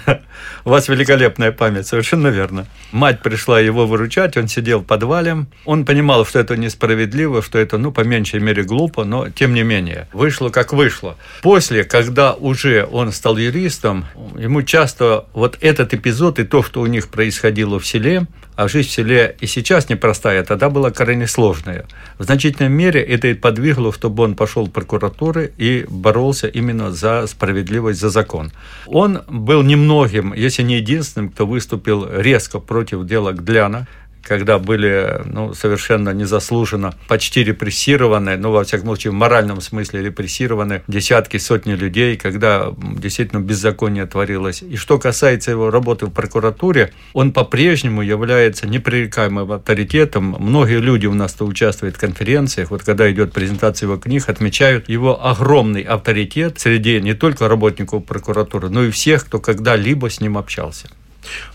У 0.64 0.71
вас 0.71 0.88
великолепная 0.88 1.52
память, 1.52 1.87
совершенно 1.87 2.28
верно. 2.28 2.66
Мать 2.90 3.21
пришла 3.21 3.61
его 3.61 3.87
выручать, 3.87 4.38
он 4.38 4.49
сидел 4.49 4.80
в 4.80 4.85
подвале. 4.85 5.45
Он 5.66 5.85
понимал, 5.85 6.25
что 6.25 6.38
это 6.38 6.56
несправедливо, 6.56 7.42
что 7.42 7.59
это, 7.59 7.76
ну, 7.76 7.92
по 7.92 8.00
меньшей 8.00 8.40
мере, 8.40 8.62
глупо, 8.62 9.04
но 9.04 9.28
тем 9.28 9.52
не 9.52 9.62
менее. 9.62 10.09
Вышло, 10.14 10.49
как 10.49 10.73
вышло. 10.73 11.16
После, 11.42 11.85
когда 11.85 12.33
уже 12.33 12.88
он 12.90 13.12
стал 13.12 13.37
юристом, 13.37 14.06
ему 14.38 14.62
часто 14.62 15.26
вот 15.35 15.59
этот 15.66 15.92
эпизод 15.94 16.38
и 16.38 16.44
то, 16.44 16.62
что 16.62 16.80
у 16.80 16.87
них 16.87 17.08
происходило 17.08 17.78
в 17.78 17.87
селе, 17.87 18.26
а 18.54 18.68
жизнь 18.68 18.88
в 18.88 18.92
селе 18.92 19.37
и 19.40 19.46
сейчас 19.46 19.88
непростая, 19.88 20.42
тогда 20.42 20.70
была 20.70 20.90
крайне 20.90 21.26
сложная. 21.26 21.85
В 22.18 22.25
значительной 22.25 22.70
мере 22.70 23.02
это 23.02 23.28
и 23.28 23.35
подвигло, 23.35 23.92
чтобы 23.92 24.23
он 24.23 24.35
пошел 24.35 24.66
в 24.66 24.70
прокуратуру 24.70 25.42
и 25.58 25.85
боролся 25.88 26.46
именно 26.46 26.90
за 26.92 27.26
справедливость, 27.26 28.00
за 28.00 28.08
закон. 28.08 28.52
Он 28.87 29.23
был 29.28 29.62
немногим, 29.62 30.32
если 30.32 30.62
не 30.62 30.76
единственным, 30.76 31.30
кто 31.30 31.46
выступил 31.46 32.08
резко 32.11 32.58
против 32.58 33.04
дела 33.04 33.32
Гляна, 33.32 33.87
когда 34.26 34.59
были 34.59 35.23
ну, 35.25 35.54
совершенно 35.54 36.11
незаслуженно 36.11 36.95
почти 37.09 37.45
репрессированы, 37.45 38.37
ну, 38.37 38.50
во 38.50 38.64
всяком 38.64 38.87
случае, 38.87 39.12
в 39.12 39.14
моральном 39.14 39.61
смысле 39.61 40.02
репрессированы 40.02 40.83
десятки, 40.88 41.37
сотни 41.37 41.73
людей, 41.75 42.16
когда 42.16 42.75
действительно 42.78 43.40
беззаконие 43.40 44.06
творилось. 44.06 44.62
И 44.62 44.76
что 44.76 44.99
касается 44.99 45.50
его 45.50 45.71
работы 45.71 46.06
в 46.06 46.11
прокуратуре, 46.11 46.92
он 47.12 47.33
по-прежнему 47.33 48.02
является 48.02 48.66
непререкаемым 48.66 49.52
авторитетом. 49.52 50.37
Многие 50.38 50.80
люди 50.80 51.06
у 51.06 51.14
нас-то 51.14 51.45
участвуют 51.45 51.97
в 51.97 52.00
конференциях, 52.00 52.71
вот 52.71 52.83
когда 52.83 53.11
идет 53.11 53.33
презентация 53.33 53.87
его 53.87 53.97
книг, 53.97 54.28
отмечают 54.28 54.88
его 54.88 55.25
огромный 55.25 55.83
авторитет 55.83 56.59
среди 56.59 57.00
не 57.00 57.14
только 57.14 57.49
работников 57.49 58.04
прокуратуры, 58.04 58.68
но 58.68 58.85
и 58.85 58.90
всех, 58.90 59.26
кто 59.26 59.38
когда-либо 59.38 60.11
с 60.11 60.21
ним 60.21 60.37
общался. 60.37 60.88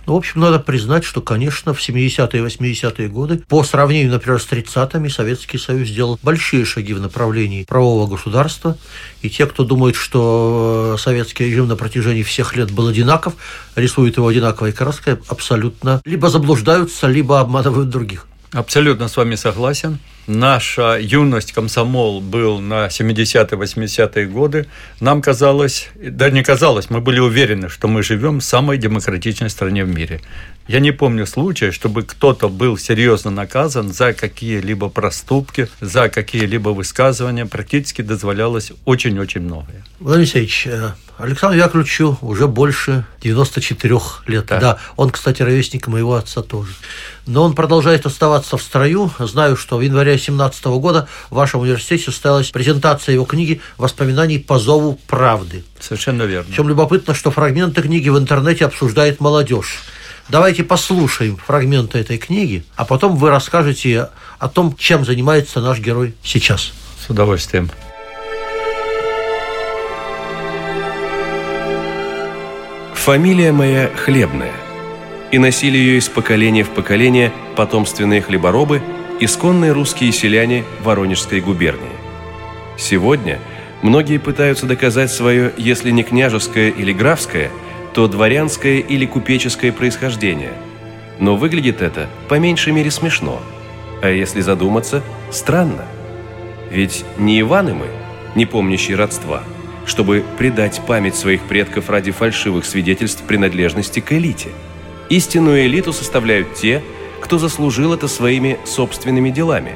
Ну, 0.07 0.13
в 0.13 0.17
общем, 0.17 0.41
надо 0.41 0.59
признать, 0.59 1.03
что, 1.03 1.21
конечно, 1.21 1.73
в 1.73 1.79
70-е 1.79 2.41
и 2.41 2.45
80-е 2.45 3.07
годы, 3.07 3.41
по 3.47 3.63
сравнению, 3.63 4.11
например, 4.11 4.41
с 4.41 4.47
30-ми, 4.47 5.09
Советский 5.09 5.57
Союз 5.57 5.87
сделал 5.87 6.19
большие 6.23 6.65
шаги 6.65 6.93
в 6.93 7.01
направлении 7.01 7.63
правового 7.63 8.07
государства. 8.07 8.77
И 9.21 9.29
те, 9.29 9.45
кто 9.45 9.63
думает, 9.63 9.95
что 9.95 10.95
э, 10.95 11.01
советский 11.01 11.45
режим 11.45 11.67
на 11.67 11.75
протяжении 11.75 12.23
всех 12.23 12.55
лет 12.55 12.71
был 12.71 12.87
одинаков, 12.87 13.33
рисуют 13.75 14.17
его 14.17 14.27
одинаковой 14.27 14.71
краской, 14.71 15.17
абсолютно 15.27 16.01
либо 16.05 16.29
заблуждаются, 16.29 17.07
либо 17.07 17.39
обманывают 17.39 17.89
других. 17.89 18.27
Абсолютно 18.51 19.07
с 19.07 19.15
вами 19.15 19.35
согласен. 19.35 19.99
Наша 20.27 20.99
юность, 20.99 21.51
комсомол 21.51 22.21
был 22.21 22.59
на 22.59 22.87
70-е, 22.87 23.57
80-е 23.57 24.25
годы. 24.27 24.67
Нам 24.99 25.21
казалось, 25.21 25.89
да 25.95 26.29
не 26.29 26.43
казалось, 26.43 26.89
мы 26.91 27.01
были 27.01 27.19
уверены, 27.19 27.69
что 27.69 27.87
мы 27.87 28.03
живем 28.03 28.39
в 28.39 28.43
самой 28.43 28.77
демократичной 28.77 29.49
стране 29.49 29.83
в 29.83 29.89
мире. 29.89 30.21
Я 30.67 30.79
не 30.79 30.91
помню 30.91 31.25
случая, 31.25 31.71
чтобы 31.71 32.03
кто-то 32.03 32.47
был 32.47 32.77
серьезно 32.77 33.31
наказан 33.31 33.91
за 33.91 34.13
какие-либо 34.13 34.89
проступки, 34.89 35.67
за 35.81 36.09
какие-либо 36.09 36.69
высказывания. 36.69 37.45
Практически 37.45 38.01
дозволялось 38.01 38.71
очень-очень 38.85 39.41
многое. 39.41 39.83
Владимир 39.99 40.21
Алексеевич, 40.21 40.67
э, 40.67 40.91
Александру 41.17 41.59
Яковлевичу 41.59 42.17
уже 42.21 42.47
больше 42.47 43.05
94 43.21 43.99
лет. 44.27 44.45
Да. 44.47 44.59
да, 44.59 44.77
он, 44.95 45.11
кстати, 45.11 45.41
ровесник 45.41 45.87
моего 45.87 46.15
отца 46.15 46.41
тоже. 46.41 46.71
Но 47.27 47.43
он 47.43 47.53
продолжает 47.53 48.05
оставаться 48.05 48.57
в 48.57 48.61
строю. 48.63 49.11
Знаю, 49.19 49.55
что 49.55 49.77
в 49.77 49.81
январе 49.81 50.13
2017 50.13 50.65
года 50.65 51.07
в 51.29 51.35
вашем 51.35 51.61
университете 51.61 52.05
состоялась 52.05 52.49
презентация 52.49 53.13
его 53.13 53.25
книги 53.25 53.61
«Воспоминаний 53.77 54.39
по 54.39 54.57
зову 54.57 54.99
правды». 55.07 55.63
Совершенно 55.79 56.23
верно. 56.23 56.47
Причем 56.49 56.69
любопытно, 56.69 57.13
что 57.13 57.29
фрагменты 57.29 57.81
книги 57.81 58.09
в 58.09 58.17
интернете 58.17 58.65
обсуждает 58.65 59.19
молодежь. 59.19 59.79
Давайте 60.29 60.63
послушаем 60.63 61.37
фрагменты 61.37 61.99
этой 61.99 62.17
книги, 62.17 62.63
а 62.75 62.85
потом 62.85 63.15
вы 63.17 63.29
расскажете 63.29 64.09
о 64.39 64.47
том, 64.47 64.75
чем 64.77 65.03
занимается 65.05 65.61
наш 65.61 65.79
герой 65.79 66.13
сейчас. 66.23 66.71
С 67.05 67.09
удовольствием. 67.09 67.69
Фамилия 72.93 73.51
моя 73.51 73.89
хлебная, 73.95 74.53
и 75.31 75.39
носили 75.39 75.77
ее 75.77 75.97
из 75.97 76.07
поколения 76.07 76.63
в 76.63 76.69
поколение 76.69 77.33
потомственные 77.55 78.21
хлеборобы, 78.21 78.81
исконные 79.19 79.71
русские 79.71 80.11
селяне 80.11 80.63
Воронежской 80.83 81.41
губернии. 81.41 81.89
Сегодня 82.77 83.39
многие 83.81 84.19
пытаются 84.19 84.67
доказать 84.67 85.11
свое, 85.11 85.51
если 85.57 85.89
не 85.89 86.03
княжеское 86.03 86.69
или 86.69 86.93
графское, 86.93 87.49
то 87.93 88.07
дворянское 88.07 88.79
или 88.79 89.05
купеческое 89.05 89.71
происхождение. 89.71 90.53
Но 91.19 91.35
выглядит 91.35 91.81
это 91.81 92.09
по 92.29 92.39
меньшей 92.39 92.73
мере 92.73 92.91
смешно. 92.91 93.41
А 94.01 94.09
если 94.09 94.41
задуматься, 94.41 95.03
странно. 95.31 95.85
Ведь 96.69 97.05
не 97.17 97.39
Иваны 97.41 97.73
мы, 97.73 97.87
не 98.35 98.45
помнящие 98.45 98.97
родства– 98.97 99.43
чтобы 99.85 100.23
предать 100.37 100.81
память 100.85 101.15
своих 101.15 101.41
предков 101.41 101.89
ради 101.89 102.11
фальшивых 102.11 102.65
свидетельств 102.65 103.23
принадлежности 103.23 103.99
к 103.99 104.13
элите. 104.13 104.49
Истинную 105.09 105.65
элиту 105.65 105.91
составляют 105.93 106.53
те, 106.55 106.81
кто 107.19 107.37
заслужил 107.37 107.93
это 107.93 108.07
своими 108.07 108.57
собственными 108.65 109.29
делами, 109.29 109.73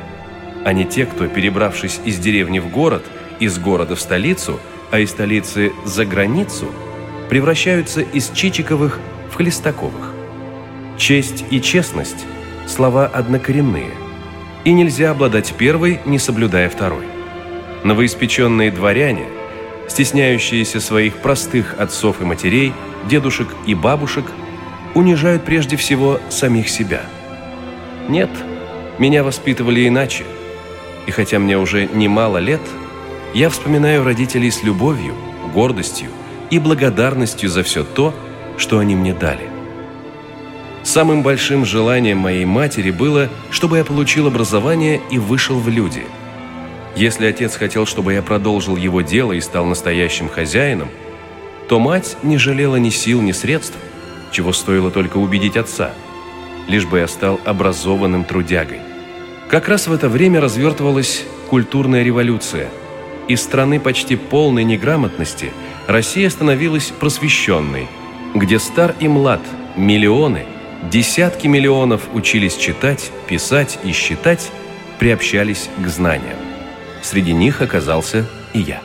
а 0.63 0.73
не 0.73 0.85
те, 0.85 1.05
кто, 1.05 1.27
перебравшись 1.27 1.99
из 2.05 2.17
деревни 2.17 2.59
в 2.59 2.69
город, 2.69 3.03
из 3.39 3.57
города 3.59 3.95
в 3.95 4.01
столицу, 4.01 4.59
а 4.91 4.99
из 4.99 5.09
столицы 5.09 5.73
за 5.83 6.05
границу, 6.05 6.67
превращаются 7.29 8.01
из 8.01 8.29
Чичиковых 8.29 8.99
в 9.31 9.35
Хлестаковых. 9.35 10.13
Честь 10.97 11.45
и 11.49 11.61
честность– 11.61 12.25
слова 12.67 13.05
однокоренные, 13.05 13.91
и 14.63 14.73
нельзя 14.73 15.11
обладать 15.11 15.53
первой, 15.53 15.99
не 16.05 16.19
соблюдая 16.19 16.69
второй. 16.69 17.05
Новоиспеченные 17.83 18.71
дворяне– 18.71 19.25
стесняющиеся 19.87 20.79
своих 20.79 21.15
простых 21.17 21.75
отцов 21.79 22.21
и 22.21 22.25
матерей, 22.25 22.73
дедушек 23.07 23.47
и 23.65 23.75
бабушек, 23.75 24.25
унижают 24.93 25.43
прежде 25.43 25.75
всего 25.75 26.19
самих 26.29 26.69
себя. 26.69 27.01
Нет, 28.07 28.29
меня 28.97 29.23
воспитывали 29.23 29.87
иначе. 29.87 30.23
И 31.05 31.11
хотя 31.11 31.37
мне 31.39 31.57
уже 31.57 31.85
немало 31.85 32.37
лет, 32.37 32.61
я 33.33 33.49
вспоминаю 33.49 34.03
родителей 34.03 34.49
с 34.49 34.63
любовью, 34.63 35.13
гордостью 35.53 36.09
и 36.49 36.59
благодарностью 36.59 37.49
за 37.49 37.63
все 37.63 37.83
то, 37.83 38.13
что 38.57 38.79
они 38.79 38.95
мне 38.95 39.13
дали. 39.13 39.49
Самым 40.83 41.23
большим 41.23 41.65
желанием 41.65 42.19
моей 42.19 42.45
матери 42.45 42.91
было, 42.91 43.29
чтобы 43.49 43.77
я 43.77 43.83
получил 43.83 44.27
образование 44.27 45.01
и 45.11 45.17
вышел 45.17 45.59
в 45.59 45.69
люди– 45.69 46.03
если 46.95 47.25
отец 47.25 47.57
хотел, 47.57 47.85
чтобы 47.85 48.13
я 48.13 48.21
продолжил 48.21 48.77
его 48.77 49.01
дело 49.01 49.33
и 49.33 49.41
стал 49.41 49.65
настоящим 49.65 50.29
хозяином, 50.29 50.87
то 51.67 51.77
мать 51.77 52.15
не 52.23 52.37
жалела 52.37 52.77
ни 52.77 52.89
сил, 52.89 53.21
ни 53.21 53.33
средств, 53.33 53.75
чего 54.31 54.53
стоило 54.53 54.91
только 54.91 55.17
убедить 55.17 55.57
отца, 55.57 55.91
лишь 56.69 56.85
бы 56.85 56.99
я 56.99 57.07
стал 57.09 57.41
образованным 57.43 58.23
трудягой. 58.23 58.79
Как 59.49 59.67
раз 59.67 59.87
в 59.87 59.93
это 59.93 60.07
время 60.07 60.39
развертывалась 60.39 61.25
культурная 61.49 62.01
революция. 62.01 62.69
Из 63.27 63.41
страны 63.41 63.79
почти 63.79 64.15
полной 64.15 64.63
неграмотности 64.63 65.51
Россия 65.87 66.31
становилась 66.31 66.91
просвещенной, 66.99 67.87
где 68.33 68.57
стар 68.57 68.95
и 68.99 69.07
млад, 69.07 69.41
миллионы, 69.75 70.45
десятки 70.89 71.45
миллионов 71.45 72.01
учились 72.13 72.57
читать, 72.57 73.11
писать 73.27 73.77
и 73.83 73.91
считать, 73.91 74.51
приобщались 74.97 75.69
к 75.77 75.87
знаниям. 75.87 76.37
Среди 77.03 77.33
них 77.33 77.61
оказался 77.61 78.25
и 78.53 78.61
я. 78.61 78.81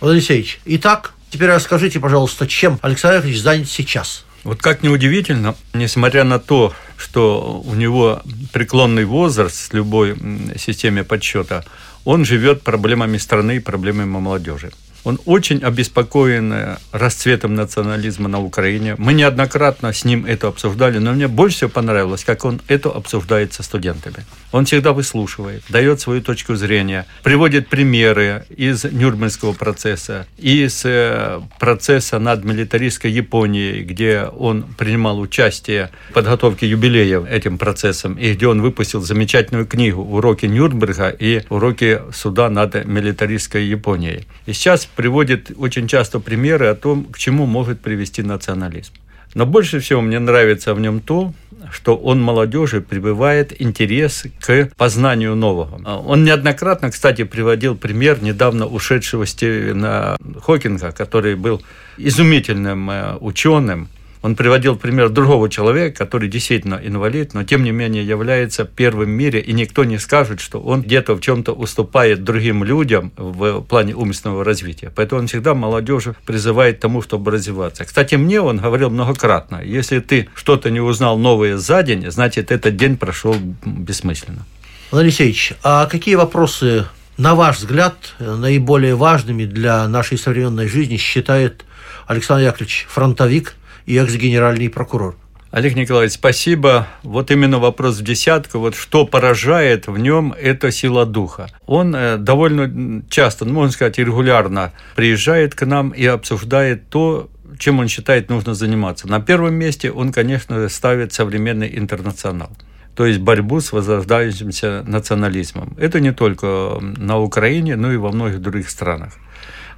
Владимир 0.00 0.18
Алексеевич, 0.20 0.60
итак, 0.66 1.14
теперь 1.30 1.48
расскажите, 1.48 1.98
пожалуйста, 1.98 2.46
чем 2.46 2.78
Александр 2.80 3.16
Яковлевич 3.16 3.42
занят 3.42 3.68
сейчас? 3.68 4.24
Вот 4.44 4.62
как 4.62 4.84
неудивительно, 4.84 5.56
несмотря 5.74 6.22
на 6.22 6.38
то, 6.38 6.72
что 6.96 7.60
у 7.66 7.74
него 7.74 8.22
преклонный 8.52 9.04
возраст 9.04 9.56
с 9.56 9.72
любой 9.72 10.16
системе 10.56 11.02
подсчета, 11.02 11.64
он 12.08 12.24
живет 12.24 12.62
проблемами 12.62 13.18
страны 13.18 13.56
и 13.56 13.60
проблемами 13.60 14.18
молодежи. 14.18 14.70
Он 15.04 15.18
очень 15.24 15.62
обеспокоен 15.62 16.76
расцветом 16.92 17.54
национализма 17.54 18.28
на 18.28 18.40
Украине. 18.40 18.94
Мы 18.98 19.12
неоднократно 19.12 19.92
с 19.92 20.04
ним 20.04 20.26
это 20.26 20.48
обсуждали, 20.48 20.98
но 20.98 21.12
мне 21.12 21.28
больше 21.28 21.56
всего 21.56 21.70
понравилось, 21.70 22.24
как 22.24 22.44
он 22.44 22.60
это 22.68 22.90
обсуждает 22.90 23.52
со 23.52 23.62
студентами. 23.62 24.24
Он 24.50 24.64
всегда 24.64 24.92
выслушивает, 24.92 25.62
дает 25.68 26.00
свою 26.00 26.22
точку 26.22 26.54
зрения, 26.56 27.06
приводит 27.22 27.68
примеры 27.68 28.44
из 28.48 28.84
Нюрнбергского 28.84 29.52
процесса, 29.52 30.26
из 30.38 30.84
э, 30.84 31.40
процесса 31.58 32.18
над 32.18 32.44
милитаристской 32.44 33.10
Японией, 33.10 33.82
где 33.82 34.22
он 34.22 34.62
принимал 34.62 35.20
участие 35.20 35.90
в 36.10 36.14
подготовке 36.14 36.68
юбилея 36.68 37.22
этим 37.24 37.58
процессом, 37.58 38.14
и 38.14 38.32
где 38.32 38.46
он 38.46 38.62
выпустил 38.62 39.02
замечательную 39.02 39.66
книгу 39.66 40.02
«Уроки 40.02 40.46
Нюрнберга» 40.46 41.10
и 41.10 41.44
«Уроки 41.50 42.00
суда 42.14 42.48
над 42.48 42.86
милитаристской 42.86 43.66
Японией». 43.66 44.26
И 44.46 44.54
сейчас 44.54 44.87
приводит 44.96 45.50
очень 45.56 45.88
часто 45.88 46.20
примеры 46.20 46.66
о 46.66 46.74
том, 46.74 47.04
к 47.04 47.18
чему 47.18 47.46
может 47.46 47.80
привести 47.80 48.22
национализм. 48.22 48.92
Но 49.34 49.46
больше 49.46 49.80
всего 49.80 50.00
мне 50.00 50.18
нравится 50.18 50.74
в 50.74 50.80
нем 50.80 51.00
то, 51.00 51.34
что 51.70 51.96
он 51.96 52.20
молодежи 52.20 52.80
прибывает 52.80 53.60
интерес 53.60 54.24
к 54.40 54.70
познанию 54.76 55.34
нового. 55.34 55.80
Он 56.06 56.24
неоднократно, 56.24 56.90
кстати, 56.90 57.24
приводил 57.24 57.76
пример 57.76 58.22
недавно 58.22 58.66
ушедшего 58.66 59.26
Стивена 59.26 60.16
Хокинга, 60.40 60.92
который 60.92 61.34
был 61.34 61.62
изумительным 61.98 62.90
э, 62.90 63.16
ученым, 63.20 63.88
он 64.22 64.34
приводил 64.34 64.76
пример 64.76 65.10
другого 65.10 65.48
человека, 65.48 65.96
который 66.04 66.28
действительно 66.28 66.80
инвалид, 66.82 67.34
но 67.34 67.44
тем 67.44 67.62
не 67.62 67.70
менее 67.70 68.04
является 68.04 68.64
первым 68.64 69.06
в 69.06 69.08
мире, 69.08 69.40
и 69.40 69.52
никто 69.52 69.84
не 69.84 69.98
скажет, 69.98 70.40
что 70.40 70.60
он 70.60 70.82
где-то 70.82 71.14
в 71.14 71.20
чем-то 71.20 71.52
уступает 71.52 72.24
другим 72.24 72.64
людям 72.64 73.12
в 73.16 73.60
плане 73.62 73.94
умственного 73.94 74.44
развития. 74.44 74.92
Поэтому 74.94 75.20
он 75.22 75.28
всегда 75.28 75.54
молодежи 75.54 76.16
призывает 76.26 76.80
тому, 76.80 77.00
чтобы 77.02 77.30
развиваться. 77.30 77.84
Кстати, 77.84 78.16
мне 78.16 78.40
он 78.40 78.58
говорил 78.58 78.90
многократно, 78.90 79.62
если 79.64 80.00
ты 80.00 80.28
что-то 80.34 80.70
не 80.70 80.80
узнал 80.80 81.18
новое 81.18 81.56
за 81.56 81.82
день, 81.82 82.10
значит, 82.10 82.50
этот 82.50 82.76
день 82.76 82.96
прошел 82.96 83.36
бессмысленно. 83.64 84.44
Владимир 84.90 85.10
Алексеевич, 85.10 85.52
а 85.62 85.86
какие 85.86 86.16
вопросы, 86.16 86.86
на 87.18 87.34
ваш 87.34 87.58
взгляд, 87.58 88.14
наиболее 88.18 88.94
важными 88.94 89.44
для 89.44 89.86
нашей 89.86 90.18
современной 90.18 90.66
жизни 90.66 90.96
считает 90.96 91.64
Александр 92.06 92.46
Яковлевич 92.46 92.86
Фронтовик– 92.88 93.54
и 93.88 93.96
экс-генеральный 93.96 94.68
прокурор. 94.68 95.16
Олег 95.50 95.74
Николаевич, 95.74 96.12
спасибо. 96.12 96.86
Вот 97.02 97.30
именно 97.30 97.58
вопрос 97.58 97.98
в 97.98 98.04
десятку. 98.04 98.58
Вот 98.58 98.74
что 98.74 99.06
поражает 99.06 99.86
в 99.86 99.96
нем, 99.96 100.34
это 100.38 100.70
сила 100.70 101.06
духа. 101.06 101.48
Он 101.66 101.96
э, 101.96 102.18
довольно 102.18 103.02
часто, 103.08 103.46
ну, 103.46 103.54
можно 103.54 103.72
сказать, 103.72 103.96
регулярно 103.96 104.72
приезжает 104.94 105.54
к 105.54 105.64
нам 105.64 105.88
и 105.90 106.04
обсуждает 106.04 106.90
то, 106.90 107.30
чем 107.58 107.78
он 107.78 107.88
считает 107.88 108.28
нужно 108.28 108.54
заниматься. 108.54 109.08
На 109.08 109.20
первом 109.20 109.54
месте 109.54 109.90
он, 109.90 110.12
конечно, 110.12 110.68
ставит 110.68 111.14
современный 111.14 111.78
интернационал 111.78 112.50
то 112.94 113.06
есть 113.06 113.20
борьбу 113.20 113.60
с 113.60 113.70
возрождающимся 113.70 114.82
национализмом. 114.84 115.76
Это 115.78 116.00
не 116.00 116.12
только 116.12 116.80
на 116.80 117.20
Украине, 117.20 117.76
но 117.76 117.92
и 117.92 117.96
во 117.96 118.10
многих 118.10 118.40
других 118.40 118.68
странах. 118.68 119.12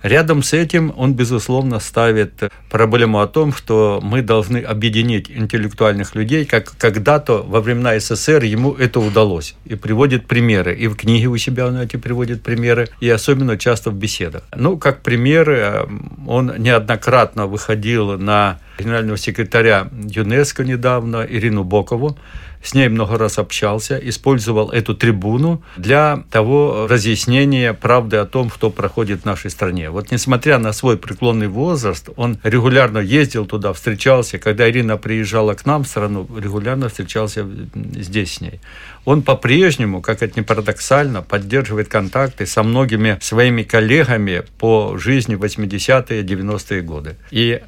Рядом 0.02 0.42
с 0.42 0.52
этим 0.52 0.92
он, 0.96 1.14
безусловно, 1.14 1.78
ставит 1.78 2.32
проблему 2.70 3.20
о 3.20 3.26
том, 3.26 3.52
что 3.52 4.00
мы 4.02 4.22
должны 4.22 4.58
объединить 4.58 5.30
интеллектуальных 5.30 6.14
людей, 6.14 6.44
как 6.44 6.72
когда-то 6.78 7.42
во 7.42 7.60
времена 7.60 7.98
СССР 7.98 8.44
ему 8.44 8.72
это 8.72 9.00
удалось. 9.00 9.56
И 9.66 9.74
приводит 9.74 10.26
примеры. 10.26 10.74
И 10.74 10.88
в 10.88 10.96
книге 10.96 11.26
у 11.26 11.36
себя 11.36 11.66
он 11.66 11.76
эти 11.76 11.96
приводит 11.96 12.42
примеры, 12.42 12.88
и 13.00 13.08
особенно 13.10 13.58
часто 13.58 13.90
в 13.90 13.94
беседах. 13.94 14.42
Ну, 14.56 14.78
как 14.78 15.02
примеры, 15.02 15.56
э, 15.58 15.86
он 16.26 16.54
неоднократно 16.58 17.46
выходил 17.46 18.18
на 18.18 18.58
генерального 18.78 19.18
секретаря 19.18 19.88
ЮНЕСКО 19.92 20.64
недавно, 20.64 21.26
Ирину 21.28 21.64
Бокову, 21.64 22.16
с 22.62 22.74
ней 22.74 22.88
много 22.88 23.16
раз 23.16 23.38
общался, 23.38 23.96
использовал 23.96 24.70
эту 24.70 24.94
трибуну 24.94 25.62
для 25.76 26.24
того 26.30 26.86
разъяснения 26.88 27.72
правды 27.72 28.16
о 28.18 28.26
том, 28.26 28.50
что 28.50 28.70
проходит 28.70 29.22
в 29.22 29.24
нашей 29.24 29.50
стране. 29.50 29.90
Вот 29.90 30.10
несмотря 30.10 30.58
на 30.58 30.72
свой 30.72 30.96
преклонный 30.98 31.48
возраст, 31.48 32.10
он 32.16 32.38
регулярно 32.42 32.98
ездил 32.98 33.46
туда, 33.46 33.72
встречался. 33.72 34.38
Когда 34.38 34.68
Ирина 34.68 34.96
приезжала 34.96 35.54
к 35.54 35.64
нам 35.64 35.84
в 35.84 35.88
страну, 35.88 36.28
регулярно 36.38 36.88
встречался 36.88 37.46
здесь 37.74 38.34
с 38.34 38.40
ней. 38.40 38.60
Он 39.04 39.22
по-прежнему, 39.22 40.02
как 40.02 40.22
это 40.22 40.38
не 40.38 40.44
парадоксально, 40.44 41.22
поддерживает 41.22 41.88
контакты 41.88 42.46
со 42.46 42.62
многими 42.62 43.18
своими 43.20 43.62
коллегами 43.62 44.42
по 44.58 44.98
жизни 44.98 45.36
80-е, 45.36 46.22
90-е 46.22 46.82
годы. 46.82 47.16
И 47.30 47.60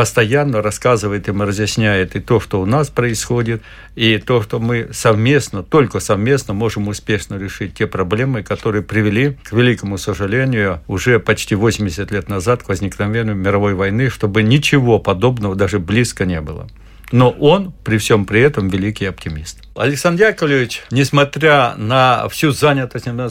постоянно 0.00 0.62
рассказывает 0.62 1.28
им, 1.28 1.42
разъясняет 1.42 2.16
и 2.16 2.20
то, 2.20 2.40
что 2.40 2.62
у 2.62 2.64
нас 2.64 2.88
происходит, 2.88 3.60
и 3.96 4.16
то, 4.16 4.40
что 4.40 4.58
мы 4.58 4.88
совместно, 4.92 5.62
только 5.62 6.00
совместно 6.00 6.54
можем 6.54 6.88
успешно 6.88 7.34
решить 7.34 7.74
те 7.74 7.86
проблемы, 7.86 8.42
которые 8.42 8.80
привели, 8.82 9.36
к 9.44 9.52
великому 9.52 9.98
сожалению, 9.98 10.80
уже 10.86 11.18
почти 11.20 11.54
80 11.54 12.10
лет 12.12 12.30
назад 12.30 12.62
к 12.62 12.70
возникновению 12.70 13.34
мировой 13.34 13.74
войны, 13.74 14.08
чтобы 14.08 14.42
ничего 14.42 14.98
подобного 14.98 15.54
даже 15.54 15.78
близко 15.78 16.24
не 16.24 16.40
было. 16.40 16.66
Но 17.12 17.30
он 17.30 17.72
при 17.84 17.98
всем 17.98 18.24
при 18.24 18.40
этом 18.40 18.68
великий 18.68 19.06
оптимист. 19.06 19.58
Александр 19.76 20.24
Яковлевич, 20.24 20.82
несмотря 20.90 21.74
на 21.76 22.28
всю 22.28 22.50
занятость, 22.50 23.06
на 23.06 23.30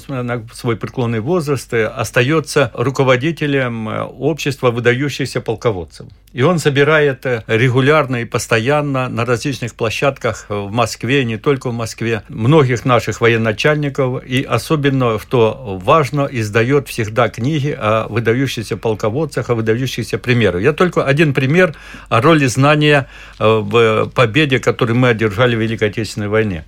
свой 0.53 0.77
преклонный 0.77 1.19
возраст, 1.19 1.71
остается 1.73 2.71
руководителем 2.73 3.87
общества 3.87 4.71
выдающихся 4.71 5.41
полководцев. 5.41 6.07
И 6.31 6.41
он 6.41 6.59
собирает 6.59 7.25
регулярно 7.47 8.17
и 8.17 8.25
постоянно 8.25 9.09
на 9.09 9.25
различных 9.25 9.75
площадках 9.75 10.45
в 10.49 10.71
Москве, 10.71 11.23
не 11.23 11.37
только 11.37 11.69
в 11.69 11.73
Москве, 11.73 12.23
многих 12.29 12.85
наших 12.85 13.21
военачальников, 13.21 14.23
и 14.23 14.43
особенно, 14.43 15.19
что 15.19 15.79
важно, 15.83 16.27
издает 16.31 16.87
всегда 16.87 17.29
книги 17.29 17.75
о 17.77 18.07
выдающихся 18.07 18.77
полководцах, 18.77 19.49
о 19.49 19.55
выдающихся 19.55 20.17
примерах. 20.17 20.61
Я 20.61 20.73
только 20.73 21.03
один 21.03 21.33
пример 21.33 21.75
о 22.09 22.21
роли 22.21 22.45
знания 22.45 23.07
победе, 24.13 24.59
которую 24.59 24.97
мы 24.97 25.09
одержали 25.09 25.55
в 25.55 25.59
Великой 25.59 25.89
Отечественной 25.89 26.27
войне. 26.27 26.65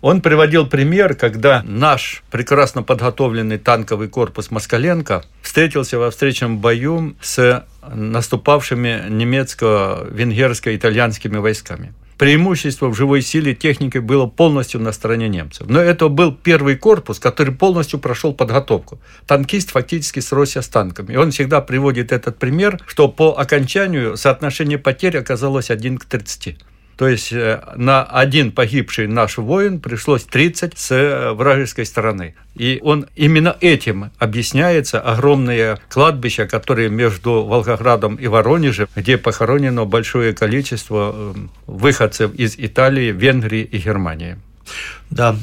Он 0.00 0.20
приводил 0.20 0.66
пример, 0.66 1.14
когда 1.14 1.62
наш 1.64 2.24
прекрасно 2.30 2.82
подготовленный 2.82 3.58
танковый 3.58 4.08
корпус 4.08 4.50
Москаленко 4.50 5.24
встретился 5.42 5.98
во 5.98 6.10
встречном 6.10 6.58
бою 6.58 7.14
с 7.20 7.64
наступавшими 7.92 9.04
немецко-венгерско-итальянскими 9.08 11.38
войсками. 11.38 11.94
Преимущество 12.18 12.88
в 12.88 12.94
живой 12.94 13.20
силе 13.20 13.54
техники 13.54 13.98
было 13.98 14.26
полностью 14.26 14.80
на 14.80 14.92
стороне 14.92 15.28
немцев. 15.28 15.66
Но 15.68 15.80
это 15.80 16.08
был 16.08 16.32
первый 16.32 16.76
корпус, 16.76 17.18
который 17.18 17.54
полностью 17.54 17.98
прошел 17.98 18.32
подготовку. 18.32 18.98
Танкист 19.26 19.70
фактически 19.70 20.20
сросся 20.20 20.62
с 20.62 20.68
танками. 20.68 21.12
И 21.12 21.16
он 21.16 21.30
всегда 21.30 21.60
приводит 21.60 22.12
этот 22.12 22.38
пример, 22.38 22.80
что 22.86 23.08
по 23.08 23.38
окончанию 23.38 24.16
соотношение 24.16 24.78
потерь 24.78 25.18
оказалось 25.18 25.70
1 25.70 25.98
к 25.98 26.06
30. 26.06 26.56
То 26.96 27.08
есть 27.08 27.32
э, 27.32 27.62
на 27.76 28.04
один 28.04 28.52
погибший 28.52 29.06
наш 29.06 29.36
воин 29.36 29.80
пришлось 29.80 30.24
30 30.24 30.78
с 30.78 30.90
э, 30.92 31.32
вражеской 31.32 31.84
стороны. 31.84 32.34
И 32.54 32.80
он 32.82 33.06
именно 33.14 33.54
этим 33.60 34.10
объясняется 34.18 34.98
огромные 35.00 35.78
кладбища, 35.90 36.46
которые 36.46 36.88
между 36.88 37.44
Волгоградом 37.44 38.16
и 38.16 38.26
Воронежем, 38.28 38.88
где 38.96 39.18
похоронено 39.18 39.84
большое 39.84 40.32
количество 40.32 41.14
э, 41.14 41.34
выходцев 41.66 42.34
из 42.34 42.56
Италии, 42.56 43.12
Венгрии 43.12 43.62
и 43.62 43.76
Германии. 43.76 44.38
Да, 45.10 45.36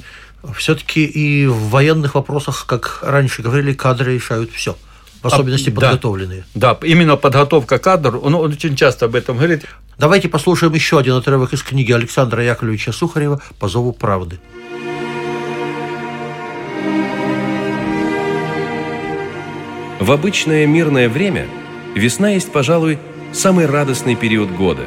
все-таки 0.58 1.06
и 1.06 1.46
в 1.46 1.70
военных 1.70 2.16
вопросах, 2.16 2.66
как 2.66 3.00
раньше 3.04 3.44
говорили, 3.44 3.74
кадры 3.74 4.16
решают 4.16 4.52
все 4.52 4.76
в 5.24 5.28
особенности 5.28 5.70
а, 5.70 5.74
подготовленные. 5.74 6.46
Да, 6.54 6.76
да, 6.76 6.88
именно 6.88 7.16
подготовка 7.16 7.80
кадров, 7.80 8.24
он, 8.24 8.36
он 8.36 8.52
очень 8.52 8.76
часто 8.76 9.06
об 9.06 9.16
этом 9.16 9.38
говорит. 9.38 9.66
Давайте 9.98 10.30
послушаем 10.30 10.74
еще 10.74 11.00
один 11.00 11.16
отрывок 11.16 11.54
из 11.54 11.64
книги 11.64 11.92
Александра 11.92 12.44
Яковлевича 12.44 12.92
Сухарева 12.92 13.42
«По 13.60 13.68
зову 13.68 13.94
правды». 13.94 14.40
В 20.00 20.12
обычное 20.12 20.68
мирное 20.68 21.08
время 21.08 21.48
Весна 21.96 22.32
есть, 22.32 22.52
пожалуй, 22.52 22.98
самый 23.34 23.68
радостный 23.68 24.16
период 24.16 24.50
года, 24.50 24.84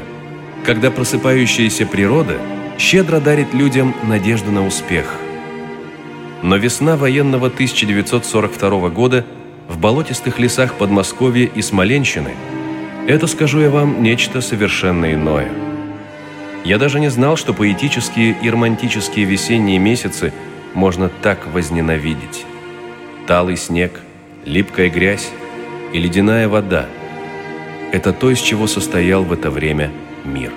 когда 0.64 0.90
просыпающаяся 0.90 1.86
природа 1.86 2.36
щедро 2.78 3.20
дарит 3.20 3.54
людям 3.54 3.94
надежду 4.02 4.50
на 4.50 4.66
успех. 4.66 5.14
Но 6.42 6.56
весна 6.56 6.96
военного 6.96 7.46
1942 7.46 8.88
года 8.90 9.24
в 9.68 9.78
болотистых 9.78 10.38
лесах 10.38 10.74
Подмосковья 10.74 11.46
и 11.46 11.62
Смоленщины– 11.62 12.34
это, 13.06 13.26
скажу 13.26 13.60
я 13.60 13.70
вам, 13.70 14.02
нечто 14.02 14.40
совершенно 14.40 15.12
иное. 15.12 15.48
Я 16.64 16.78
даже 16.78 16.98
не 16.98 17.08
знал, 17.08 17.36
что 17.36 17.54
поэтические 17.54 18.36
и 18.42 18.50
романтические 18.50 19.24
весенние 19.24 19.78
месяцы 19.78 20.32
можно 20.74 21.08
так 21.08 21.46
возненавидеть. 21.46 22.44
Талый 23.28 23.56
снег, 23.56 24.00
липкая 24.44 24.90
грязь 24.90 25.30
и 25.92 26.00
ледяная 26.00 26.48
вода– 26.48 26.86
это 27.92 28.12
то, 28.12 28.30
из 28.30 28.40
чего 28.40 28.66
состоял 28.66 29.22
в 29.22 29.32
это 29.32 29.50
время 29.50 29.90
мир. 30.24 30.52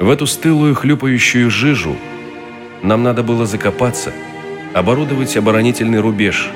В 0.00 0.08
эту 0.08 0.26
стылую 0.26 0.74
хлюпающую 0.74 1.50
жижу 1.50 1.96
нам 2.82 3.02
надо 3.02 3.22
было 3.22 3.44
закопаться, 3.46 4.12
оборудовать 4.72 5.36
оборонительный 5.36 6.00
рубеж. 6.00 6.50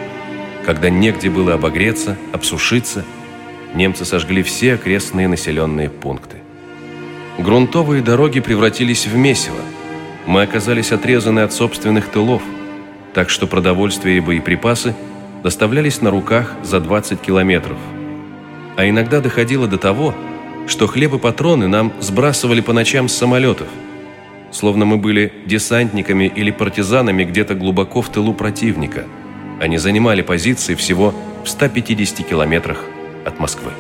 Когда 0.68 0.90
негде 0.90 1.31
было 1.31 1.54
обогреться, 1.54 2.18
обсушиться, 2.31 3.02
немцы 3.72 4.04
сожгли 4.04 4.42
все 4.42 4.74
окрестные 4.74 5.26
населенные 5.26 5.88
пункты. 5.88 6.37
Грунтовые 7.38 8.02
дороги 8.02 8.40
превратились 8.40 9.07
в 9.07 9.16
месиво. 9.16 9.62
Мы 10.26 10.42
оказались 10.42 10.92
отрезаны 10.92 11.40
от 11.40 11.54
собственных 11.54 12.09
тылов, 12.11 12.42
так 13.14 13.31
что 13.31 13.46
продовольствие 13.46 14.18
и 14.18 14.20
боеприпасы 14.20 14.94
доставлялись 15.42 16.02
на 16.02 16.11
руках 16.11 16.54
за 16.62 16.81
20 16.81 17.18
километров. 17.18 17.78
А 18.76 18.87
иногда 18.87 19.22
доходило 19.22 19.68
до 19.68 19.78
того, 19.78 20.14
что 20.66 20.87
хлеб 20.87 21.14
и 21.14 21.18
патроны 21.18 21.66
нам 21.66 21.94
сбрасывали 22.00 22.61
по 22.61 22.74
ночам 22.74 23.09
с 23.09 23.14
самолетов, 23.14 23.68
словно 24.52 24.85
мы 24.85 24.98
были 24.98 25.33
десантниками 25.46 26.24
или 26.24 26.50
партизанами 26.50 27.24
где-то 27.24 27.54
глубоко 27.54 28.02
в 28.02 28.11
тылу 28.11 28.35
противника. 28.35 29.07
Они 29.61 29.77
занимали 29.79 30.23
позиции 30.23 30.77
всего 30.77 31.12
в 31.44 31.49
150 31.49 32.27
километрах 32.27 32.79
от 33.27 33.40
Москвы. 33.40 33.73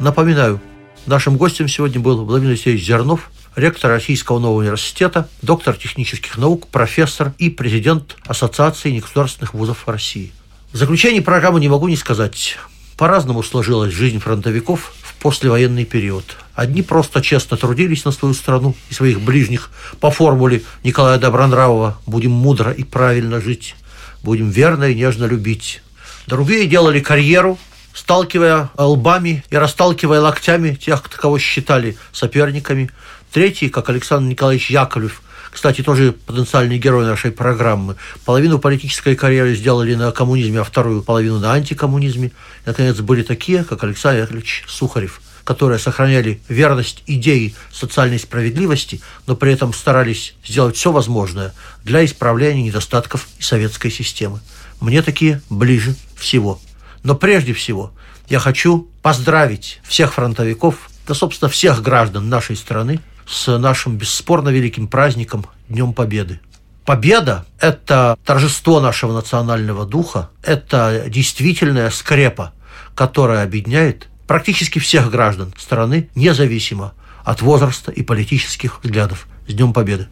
Напоминаю, 0.00 0.60
нашим 1.06 1.36
гостем 1.36 1.68
сегодня 1.68 2.00
был 2.00 2.24
Владимир 2.24 2.52
Алексеевич 2.52 2.84
Зернов, 2.84 3.30
ректор 3.54 3.90
Российского 3.90 4.40
нового 4.40 4.60
университета, 4.60 5.28
доктор 5.42 5.76
технических 5.76 6.38
наук, 6.38 6.66
профессор 6.68 7.34
и 7.38 7.50
президент 7.50 8.16
Ассоциации 8.26 8.90
негосударственных 8.90 9.54
вузов 9.54 9.86
России. 9.86 10.32
В 10.72 10.76
заключение 10.76 11.22
программы 11.22 11.60
не 11.60 11.68
могу 11.68 11.86
не 11.86 11.96
сказать. 11.96 12.56
По-разному 12.96 13.42
сложилась 13.42 13.92
жизнь 13.92 14.18
фронтовиков 14.18 14.92
послевоенный 15.20 15.84
период. 15.84 16.24
Одни 16.54 16.82
просто 16.82 17.22
честно 17.22 17.56
трудились 17.56 18.04
на 18.04 18.10
свою 18.10 18.34
страну 18.34 18.74
и 18.90 18.94
своих 18.94 19.20
ближних 19.20 19.70
по 20.00 20.10
формуле 20.10 20.62
Николая 20.82 21.18
Добронравова 21.18 21.98
«Будем 22.06 22.32
мудро 22.32 22.72
и 22.72 22.84
правильно 22.84 23.40
жить, 23.40 23.76
будем 24.22 24.50
верно 24.50 24.84
и 24.84 24.94
нежно 24.94 25.26
любить». 25.26 25.82
Другие 26.26 26.66
делали 26.66 27.00
карьеру, 27.00 27.58
сталкивая 27.94 28.70
лбами 28.76 29.44
и 29.50 29.56
расталкивая 29.56 30.20
локтями 30.20 30.74
тех, 30.74 31.02
кого 31.02 31.38
считали 31.38 31.96
соперниками. 32.12 32.90
Третий, 33.32 33.68
как 33.68 33.88
Александр 33.88 34.30
Николаевич 34.30 34.70
Яковлев– 34.70 35.22
кстати, 35.50 35.82
тоже 35.82 36.12
потенциальный 36.12 36.78
герой 36.78 37.04
нашей 37.04 37.32
программы. 37.32 37.96
Половину 38.24 38.58
политической 38.58 39.16
карьеры 39.16 39.54
сделали 39.54 39.94
на 39.94 40.12
коммунизме, 40.12 40.60
а 40.60 40.64
вторую 40.64 41.02
половину 41.02 41.40
на 41.40 41.52
антикоммунизме. 41.52 42.28
И, 42.28 42.32
наконец, 42.66 42.96
были 43.00 43.22
такие, 43.22 43.64
как 43.64 43.82
Александр 43.82 44.22
Яковлевич 44.22 44.64
Сухарев, 44.68 45.20
которые 45.44 45.78
сохраняли 45.78 46.40
верность 46.48 47.02
идеи 47.06 47.54
социальной 47.72 48.18
справедливости, 48.18 49.00
но 49.26 49.34
при 49.34 49.52
этом 49.52 49.72
старались 49.74 50.34
сделать 50.46 50.76
все 50.76 50.92
возможное 50.92 51.52
для 51.82 52.04
исправления 52.04 52.62
недостатков 52.62 53.26
советской 53.40 53.90
системы. 53.90 54.40
Мне 54.80 55.02
такие 55.02 55.42
ближе 55.50 55.96
всего. 56.16 56.60
Но 57.02 57.16
прежде 57.16 57.54
всего 57.54 57.92
я 58.28 58.38
хочу 58.38 58.88
поздравить 59.02 59.80
всех 59.82 60.14
фронтовиков, 60.14 60.88
да, 61.08 61.14
собственно, 61.14 61.48
всех 61.48 61.82
граждан 61.82 62.28
нашей 62.28 62.54
страны 62.54 63.00
с 63.30 63.58
нашим 63.58 63.96
бесспорно 63.96 64.48
великим 64.48 64.88
праздником 64.88 65.46
Днем 65.68 65.92
Победы. 65.92 66.40
Победа– 66.84 67.46
это 67.60 68.18
торжество 68.24 68.80
нашего 68.80 69.12
национального 69.12 69.86
духа, 69.86 70.30
это 70.42 71.04
действительная 71.06 71.90
скрепа, 71.90 72.52
которая 72.96 73.44
объединяет 73.44 74.08
практически 74.26 74.80
всех 74.80 75.10
граждан 75.10 75.54
страны, 75.56 76.08
независимо 76.16 76.92
от 77.22 77.42
возраста 77.42 77.92
и 77.92 78.02
политических 78.02 78.82
взглядов. 78.82 79.28
С 79.46 79.54
Днем 79.54 79.72
Победы! 79.72 80.08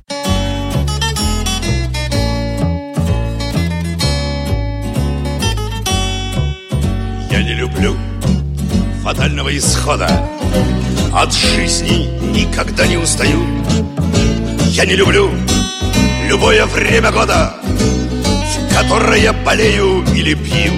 Я 7.31 7.43
не 7.43 7.55
люблю 7.55 7.97
фатального 9.03 9.57
исхода 9.57 10.09
от 11.21 11.33
жизни 11.33 12.09
никогда 12.33 12.87
не 12.87 12.97
устаю. 12.97 13.41
Я 14.69 14.87
не 14.87 14.95
люблю 14.95 15.29
любое 16.29 16.65
время 16.67 17.11
года 17.11 17.55
В 17.65 18.75
которое 18.75 19.33
болею 19.33 20.05
или 20.15 20.35
пью. 20.35 20.73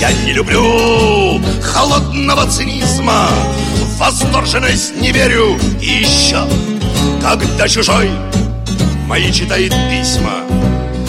Я 0.00 0.10
не 0.24 0.32
люблю 0.32 1.38
холодного 1.62 2.50
цинизма 2.50 3.28
В 3.74 3.98
восторженность 3.98 4.96
не 5.02 5.12
верю. 5.12 5.58
И 5.82 5.86
еще, 5.86 6.42
когда 7.20 7.68
чужой 7.68 8.10
Мои 9.06 9.30
читает 9.30 9.74
письма 9.90 10.44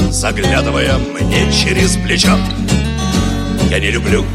Заглядывая 0.09 0.97
мне 0.97 1.49
через 1.53 1.95
плечо 1.95 2.37
Я 3.69 3.79
не 3.79 3.89
люблю, 3.89 4.25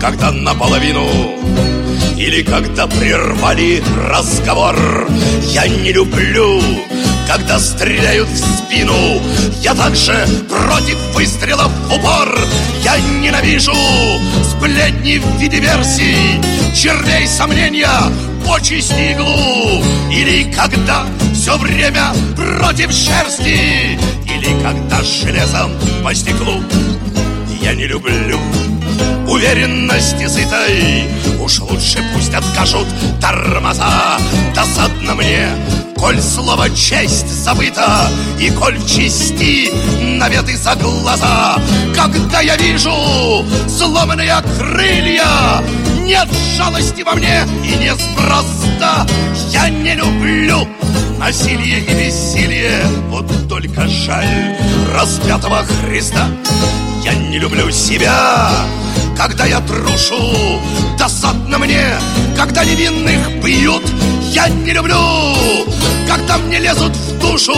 когда 0.00 0.30
наполовину 0.30 1.73
или 2.16 2.42
когда 2.42 2.86
прервали 2.86 3.82
разговор. 4.08 4.76
Я 5.48 5.66
не 5.66 5.92
люблю, 5.92 6.60
когда 7.26 7.58
стреляют 7.58 8.28
в 8.28 8.58
спину. 8.58 9.20
Я 9.60 9.74
также 9.74 10.26
против 10.48 10.96
выстрелов 11.14 11.70
в 11.88 11.94
упор. 11.94 12.38
Я 12.82 12.98
ненавижу 12.98 13.74
сплетни 14.42 15.18
в 15.18 15.40
виде 15.40 15.58
версий 15.58 16.40
Червей 16.74 17.26
сомнения, 17.26 17.88
почести 18.46 19.12
иглу. 19.12 19.82
Или 20.10 20.52
когда 20.52 21.06
все 21.32 21.56
время 21.56 22.12
против 22.36 22.92
шерсти. 22.92 23.98
Или 24.26 24.62
когда 24.62 25.02
железом 25.02 25.72
по 26.02 26.14
стеклу. 26.14 26.62
Я 27.62 27.74
не 27.74 27.86
люблю 27.86 28.38
уверенности 29.44 30.26
сытой. 30.26 31.04
Уж 31.40 31.60
лучше 31.60 32.02
пусть 32.14 32.32
откажут 32.32 32.86
тормоза. 33.20 34.18
Досадно 34.54 35.14
мне, 35.14 35.48
коль 35.96 36.20
слово 36.20 36.70
честь 36.70 37.28
забыто 37.28 38.08
И 38.38 38.50
коль 38.50 38.78
в 38.78 38.86
чести 38.86 39.70
наветы 40.18 40.56
за 40.56 40.74
глаза. 40.76 41.58
Когда 41.94 42.40
я 42.40 42.56
вижу 42.56 43.44
сломанные 43.68 44.34
крылья 44.58 45.62
Нет 46.00 46.28
жалости 46.56 47.02
во 47.02 47.14
мне 47.14 47.46
и 47.64 47.76
неспроста. 47.76 49.06
Я 49.50 49.68
не 49.68 49.94
люблю 49.94 50.66
насилие 51.18 51.80
и 51.80 52.06
бессилие 52.06 52.82
Вот 53.10 53.26
только 53.48 53.86
жаль 53.88 54.56
распятого 54.94 55.64
Христа. 55.64 56.28
Я 57.02 57.12
не 57.12 57.38
люблю 57.38 57.70
себя 57.70 58.50
когда 59.16 59.46
я 59.46 59.60
трушу 59.60 60.60
Досадно 60.98 61.58
мне, 61.58 61.94
когда 62.36 62.64
невинных 62.64 63.42
бьют 63.42 63.82
Я 64.30 64.48
не 64.48 64.72
люблю, 64.72 64.96
когда 66.08 66.38
мне 66.38 66.58
лезут 66.58 66.94
в 66.96 67.18
душу 67.18 67.54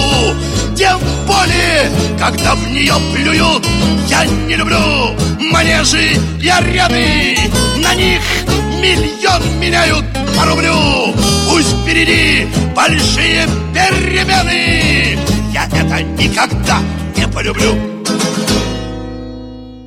Тем 0.76 0.98
более, 1.26 1.90
когда 2.18 2.54
в 2.54 2.70
нее 2.70 2.94
плюют 3.12 3.66
Я 4.08 4.24
не 4.24 4.56
люблю. 4.56 5.16
Манежи 5.52 6.18
и 6.40 6.48
арены 6.48 7.38
На 7.78 7.94
них 7.94 8.22
миллион 8.80 9.60
меняют 9.60 10.04
по 10.36 10.44
рублю. 10.44 11.14
Пусть 11.48 11.76
впереди 11.82 12.46
большие 12.74 13.46
перемены 13.74 15.18
Я 15.52 15.64
это 15.64 16.02
никогда 16.02 16.78
не 17.16 17.26
полюблю 17.28 17.95